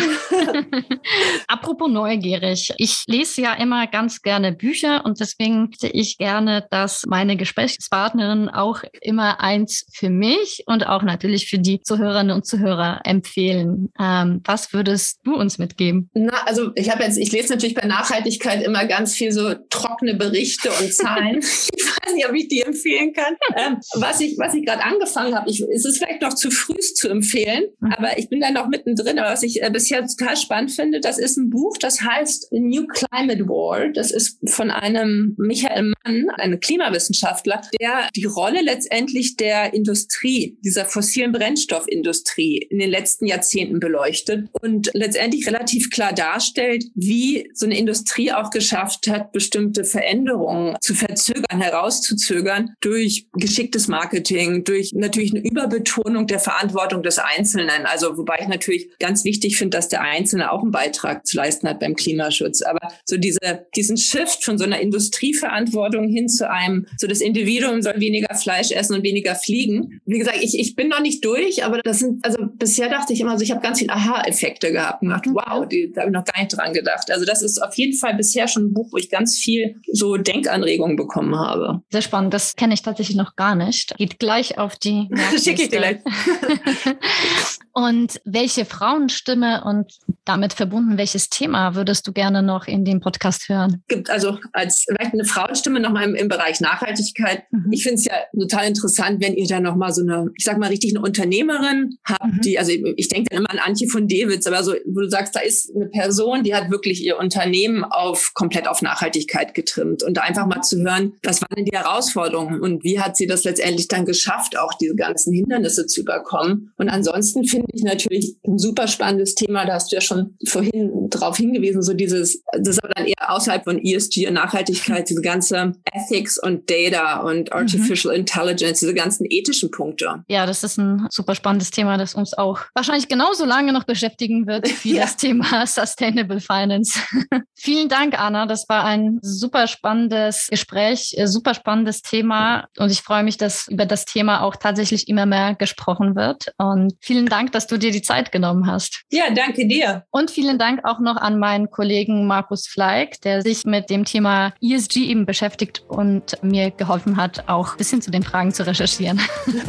Apropos 1.47 1.89
neugierig. 1.89 2.73
Ich 2.77 3.03
lese 3.07 3.41
ja 3.41 3.53
immer 3.53 3.87
ganz 3.87 4.21
gerne 4.21 4.53
Bücher 4.53 5.05
und 5.05 5.19
deswegen 5.19 5.67
möchte 5.67 5.87
ich 5.87 6.17
gerne, 6.17 6.65
dass 6.71 7.03
meine 7.07 7.37
Gesprächspartnerin 7.37 8.49
auch 8.49 8.83
immer 9.01 9.39
eins 9.41 9.85
für 9.93 10.09
mich 10.09 10.63
und 10.65 10.87
auch 10.87 11.03
natürlich 11.03 11.47
für 11.47 11.59
die 11.59 11.81
Zuhörerinnen 11.81 12.35
und 12.35 12.45
Zuhörer 12.45 13.01
empfehlen. 13.03 13.91
Ähm, 13.99 14.41
was 14.43 14.73
würdest 14.73 15.19
du 15.23 15.35
uns 15.35 15.57
mitgeben? 15.57 16.09
Na, 16.13 16.43
also 16.45 16.71
ich 16.75 16.89
habe 16.89 17.03
jetzt, 17.03 17.17
ich 17.17 17.31
lese 17.31 17.53
natürlich 17.53 17.75
bei 17.75 17.85
Nachhaltigkeit 17.85 18.63
immer 18.63 18.85
ganz 18.85 19.15
viel 19.15 19.31
so 19.31 19.53
trockene 19.69 20.15
Berichte 20.15 20.69
und 20.69 20.93
Zahlen. 20.93 21.39
ich 21.39 21.85
weiß 21.85 22.13
nicht, 22.13 22.27
ob 22.27 22.35
ich 22.35 22.47
die 22.47 22.61
empfehlen 22.61 23.13
kann. 23.13 23.35
Ähm, 23.55 23.77
was 23.95 24.19
ich, 24.19 24.37
was 24.37 24.53
ich 24.53 24.65
gerade 24.65 24.83
angefangen 24.83 25.35
habe, 25.35 25.49
ich, 25.49 25.61
es 25.61 25.85
ist 25.85 25.97
vielleicht 25.97 26.21
noch 26.21 26.33
zu 26.33 26.51
früh 26.51 26.75
zu 26.93 27.09
empfehlen, 27.09 27.64
mhm. 27.79 27.91
aber 27.93 28.17
ich 28.17 28.29
bin 28.29 28.41
da 28.41 28.51
noch 28.51 28.67
mittendrin. 28.67 29.19
Aber 29.19 29.31
was 29.31 29.43
ich 29.43 29.61
äh, 29.61 29.69
bisher 29.69 30.05
total 30.05 30.37
spannend 30.37 30.71
finde, 30.71 30.99
das 30.99 31.17
ist 31.17 31.37
ein 31.37 31.49
Buch, 31.49 31.77
das 31.79 32.01
heißt 32.01 32.51
New 32.51 32.85
Climate 32.87 33.47
War. 33.47 33.89
Das 33.89 34.11
ist 34.11 34.39
von 34.49 34.71
einem 34.71 35.35
Michael 35.37 35.93
Mann, 36.03 36.29
einem 36.35 36.59
Klimawissenschaftler, 36.59 37.61
der 37.79 38.09
die 38.15 38.25
Rolle 38.25 38.61
letztendlich 38.61 39.35
der 39.37 39.73
Industrie, 39.73 40.57
dieser 40.63 40.85
fossilen 40.85 41.31
Brennstoffindustrie 41.31 42.67
in 42.69 42.79
den 42.79 42.89
letzten 42.89 43.25
Jahrzehnten 43.25 43.79
beleuchtet 43.79 44.49
und 44.61 44.89
letztendlich 44.93 45.47
relativ 45.47 45.89
klar 45.89 46.13
darstellt, 46.13 46.85
wie 46.95 47.49
so 47.53 47.65
eine 47.65 47.77
Industrie 47.77 48.31
auch 48.31 48.49
geschafft 48.49 49.07
hat, 49.07 49.31
bestimmte 49.31 49.83
Veränderungen 49.83 50.77
zu 50.81 50.93
verzögern, 50.93 51.61
herauszuzögern 51.61 52.73
durch 52.81 53.27
geschicktes 53.33 53.87
Marketing, 53.87 54.63
durch 54.63 54.93
natürlich 54.93 55.33
eine 55.33 55.43
Überbetonung 55.43 56.27
der 56.27 56.39
Verantwortung 56.39 57.03
des 57.03 57.19
Einzelnen. 57.19 57.54
Also 57.85 58.17
wobei 58.17 58.37
ich 58.41 58.47
natürlich 58.47 58.89
ganz 58.99 59.23
wichtig 59.23 59.57
finde, 59.57 59.77
dass 59.77 59.89
der 59.89 60.01
Einzelne 60.01 60.51
auch 60.51 60.61
einen 60.61 60.71
Beitrag 60.71 61.25
zu 61.25 61.37
leisten 61.37 61.67
hat 61.67 61.79
beim 61.79 61.95
Klimaschutz. 61.95 62.61
Aber 62.61 62.91
so 63.05 63.17
diese, 63.17 63.67
diesen 63.75 63.97
Shift 63.97 64.43
von 64.43 64.57
so 64.57 64.65
einer 64.65 64.79
Industrieverantwortung 64.79 66.07
hin 66.07 66.27
zu 66.27 66.49
einem, 66.49 66.87
so 66.97 67.07
das 67.07 67.21
Individuum 67.21 67.81
soll 67.81 67.99
weniger 67.99 68.35
Fleisch 68.35 68.71
essen 68.71 68.95
und 68.95 69.03
weniger 69.03 69.35
fliegen. 69.35 70.01
Wie 70.05 70.19
gesagt, 70.19 70.39
ich, 70.41 70.59
ich 70.59 70.75
bin 70.75 70.89
noch 70.89 71.01
nicht 71.01 71.23
durch, 71.23 71.63
aber 71.63 71.79
das 71.81 71.99
sind, 71.99 72.23
also 72.25 72.37
bisher 72.55 72.89
dachte 72.89 73.13
ich 73.13 73.21
immer 73.21 73.37
so, 73.37 73.43
ich 73.43 73.51
habe 73.51 73.61
ganz 73.61 73.79
viel 73.79 73.89
Aha-Effekte 73.89 74.71
gehabt 74.71 75.01
und 75.01 75.09
gedacht, 75.09 75.25
wow, 75.27 75.67
die 75.67 75.91
da 75.93 76.01
habe 76.01 76.11
ich 76.11 76.13
noch 76.13 76.25
gar 76.25 76.41
nicht 76.41 76.55
dran 76.55 76.73
gedacht. 76.73 77.11
Also 77.11 77.25
das 77.25 77.41
ist 77.41 77.61
auf 77.61 77.75
jeden 77.75 77.97
Fall 77.97 78.15
bisher 78.15 78.47
schon 78.47 78.65
ein 78.65 78.73
Buch, 78.73 78.89
wo 78.91 78.97
ich 78.97 79.09
ganz 79.09 79.37
viel 79.37 79.81
so 79.91 80.17
Denkanregungen 80.17 80.95
bekommen 80.95 81.35
habe. 81.37 81.81
Sehr 81.91 82.01
spannend. 82.01 82.33
Das 82.33 82.55
kenne 82.55 82.73
ich 82.73 82.81
tatsächlich 82.81 83.17
noch 83.17 83.35
gar 83.35 83.55
nicht. 83.55 83.95
Geht 83.97 84.19
gleich 84.19 84.57
auf 84.57 84.75
die. 84.75 85.09
Schicke 85.41 85.63
ich 85.63 85.69
dir 85.69 85.77
gleich. 85.77 85.97
und 87.73 88.21
welche 88.25 88.65
Frauenstimme 88.65 89.63
und 89.63 89.93
damit 90.25 90.53
verbunden, 90.53 90.97
welches 90.97 91.29
Thema 91.29 91.75
würdest 91.75 92.07
du 92.07 92.13
gerne 92.13 92.43
noch 92.43 92.67
in 92.67 92.83
dem 92.83 92.99
Podcast 92.99 93.47
hören? 93.47 93.83
Gibt 93.87 94.09
also 94.09 94.37
als 94.53 94.85
vielleicht 94.87 95.13
eine 95.13 95.25
Frauenstimme 95.25 95.79
nochmal 95.79 96.03
im, 96.03 96.15
im 96.15 96.27
Bereich 96.27 96.59
Nachhaltigkeit. 96.59 97.43
Mhm. 97.51 97.71
Ich 97.71 97.83
finde 97.83 97.95
es 97.95 98.05
ja 98.05 98.13
total 98.37 98.67
interessant, 98.67 99.21
wenn 99.21 99.35
ihr 99.35 99.47
da 99.47 99.59
nochmal 99.59 99.93
so 99.93 100.01
eine, 100.01 100.29
ich 100.35 100.43
sag 100.43 100.57
mal 100.57 100.69
richtig 100.69 100.95
eine 100.95 101.03
Unternehmerin 101.03 101.97
habt, 102.03 102.23
mhm. 102.23 102.41
die, 102.41 102.57
also 102.59 102.71
ich 102.71 103.07
denke 103.07 103.29
dann 103.29 103.39
immer 103.39 103.51
an 103.51 103.59
Antje 103.59 103.87
von 103.87 104.07
Dewitz, 104.07 104.47
aber 104.47 104.63
so, 104.63 104.73
wo 104.85 105.01
du 105.01 105.09
sagst, 105.09 105.35
da 105.35 105.39
ist 105.39 105.73
eine 105.75 105.87
Person, 105.87 106.43
die 106.43 106.55
hat 106.55 106.71
wirklich 106.71 107.03
ihr 107.03 107.17
Unternehmen 107.17 107.83
auf 107.83 108.31
komplett 108.33 108.67
auf 108.67 108.81
Nachhaltigkeit 108.81 109.53
getrimmt 109.53 110.03
und 110.03 110.19
einfach 110.19 110.45
mal 110.47 110.61
zu 110.61 110.81
hören, 110.81 111.13
was 111.23 111.41
waren 111.41 111.55
denn 111.55 111.65
die 111.65 111.77
Herausforderungen 111.77 112.61
und 112.61 112.83
wie 112.83 112.99
hat 112.99 113.15
sie 113.17 113.27
das 113.27 113.43
letztendlich 113.43 113.87
dann 113.87 114.05
geschafft, 114.05 114.57
auch 114.57 114.73
diese 114.73 114.95
ganzen 114.95 115.33
Hindernisse 115.33 115.85
zu 115.85 116.01
überkommen. 116.01 116.73
Und 116.77 116.89
ansonsten 116.89 117.45
finde 117.45 117.67
ich 117.73 117.83
natürlich 117.83 118.37
ein 118.45 118.57
super 118.57 118.87
spannendes 118.87 119.35
Thema, 119.35 119.65
da 119.65 119.73
hast 119.73 119.91
du 119.91 119.95
ja 119.95 120.01
schon 120.01 120.14
vorhin 120.47 121.09
darauf 121.09 121.37
hingewiesen, 121.37 121.81
so 121.81 121.93
dieses, 121.93 122.41
das 122.53 122.69
ist 122.69 122.83
aber 122.83 122.93
dann 122.93 123.05
eher 123.05 123.31
außerhalb 123.31 123.63
von 123.63 123.83
ESG 123.83 124.27
und 124.27 124.33
Nachhaltigkeit, 124.33 125.09
diese 125.09 125.21
ganze 125.21 125.73
Ethics 125.91 126.37
und 126.41 126.69
Data 126.69 127.21
und 127.21 127.49
mhm. 127.49 127.57
Artificial 127.57 128.13
mhm. 128.13 128.21
Intelligence, 128.21 128.79
diese 128.79 128.93
ganzen 128.93 129.25
ethischen 129.29 129.71
Punkte. 129.71 130.23
Ja, 130.27 130.45
das 130.45 130.63
ist 130.63 130.77
ein 130.77 131.07
super 131.09 131.35
spannendes 131.35 131.71
Thema, 131.71 131.97
das 131.97 132.15
uns 132.15 132.33
auch 132.33 132.59
wahrscheinlich 132.73 133.07
genauso 133.07 133.45
lange 133.45 133.73
noch 133.73 133.83
beschäftigen 133.83 134.47
wird 134.47 134.67
wie 134.83 134.95
ja. 134.95 135.03
das 135.03 135.17
Thema 135.17 135.65
Sustainable 135.65 136.39
Finance. 136.39 136.99
Vielen 137.53 137.89
Dank, 137.89 138.19
Anna. 138.19 138.45
Das 138.45 138.67
war 138.69 138.85
ein 138.85 139.19
super 139.21 139.67
spannendes 139.67 140.47
Gespräch, 140.49 141.13
äh, 141.17 141.27
super 141.27 141.53
spannendes 141.53 142.01
Thema. 142.01 142.67
Und 142.77 142.91
ich 142.91 143.01
freue 143.01 143.23
mich, 143.23 143.37
dass 143.37 143.67
über 143.67 143.85
das 143.85 144.05
Thema 144.05 144.41
auch 144.41 144.55
tatsächlich 144.55 145.07
immer 145.07 145.25
mehr 145.25 145.55
gesprochen 145.55 146.15
wird. 146.15 146.53
Und 146.57 146.93
vielen 146.99 147.25
Dank, 147.25 147.51
dass 147.51 147.67
du 147.67 147.77
dir 147.77 147.91
die 147.91 148.01
Zeit 148.01 148.31
genommen 148.31 148.67
hast. 148.67 149.03
Ja, 149.11 149.25
danke 149.33 149.67
dir. 149.67 150.04
Und 150.11 150.31
vielen 150.31 150.57
Dank 150.57 150.85
auch 150.85 150.99
noch 150.99 151.17
an 151.17 151.39
meinen 151.39 151.69
Kollegen 151.69 152.27
Markus 152.27 152.67
Fleig, 152.67 153.21
der 153.21 153.41
sich 153.41 153.65
mit 153.65 153.89
dem 153.89 154.05
Thema 154.05 154.53
ESG 154.61 155.05
eben 155.05 155.25
beschäftigt 155.25 155.83
und 155.87 156.41
mir 156.41 156.71
geholfen 156.71 157.17
hat, 157.17 157.47
auch 157.47 157.71
ein 157.71 157.77
bisschen 157.77 158.01
zu 158.01 158.11
den 158.11 158.23
Fragen 158.23 158.53
zu 158.53 158.65
recherchieren. 158.65 159.19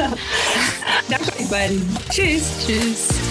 Danke 1.08 1.32
euch 1.38 1.50
beiden. 1.50 1.96
Tschüss. 2.10 2.66
Tschüss. 2.66 3.25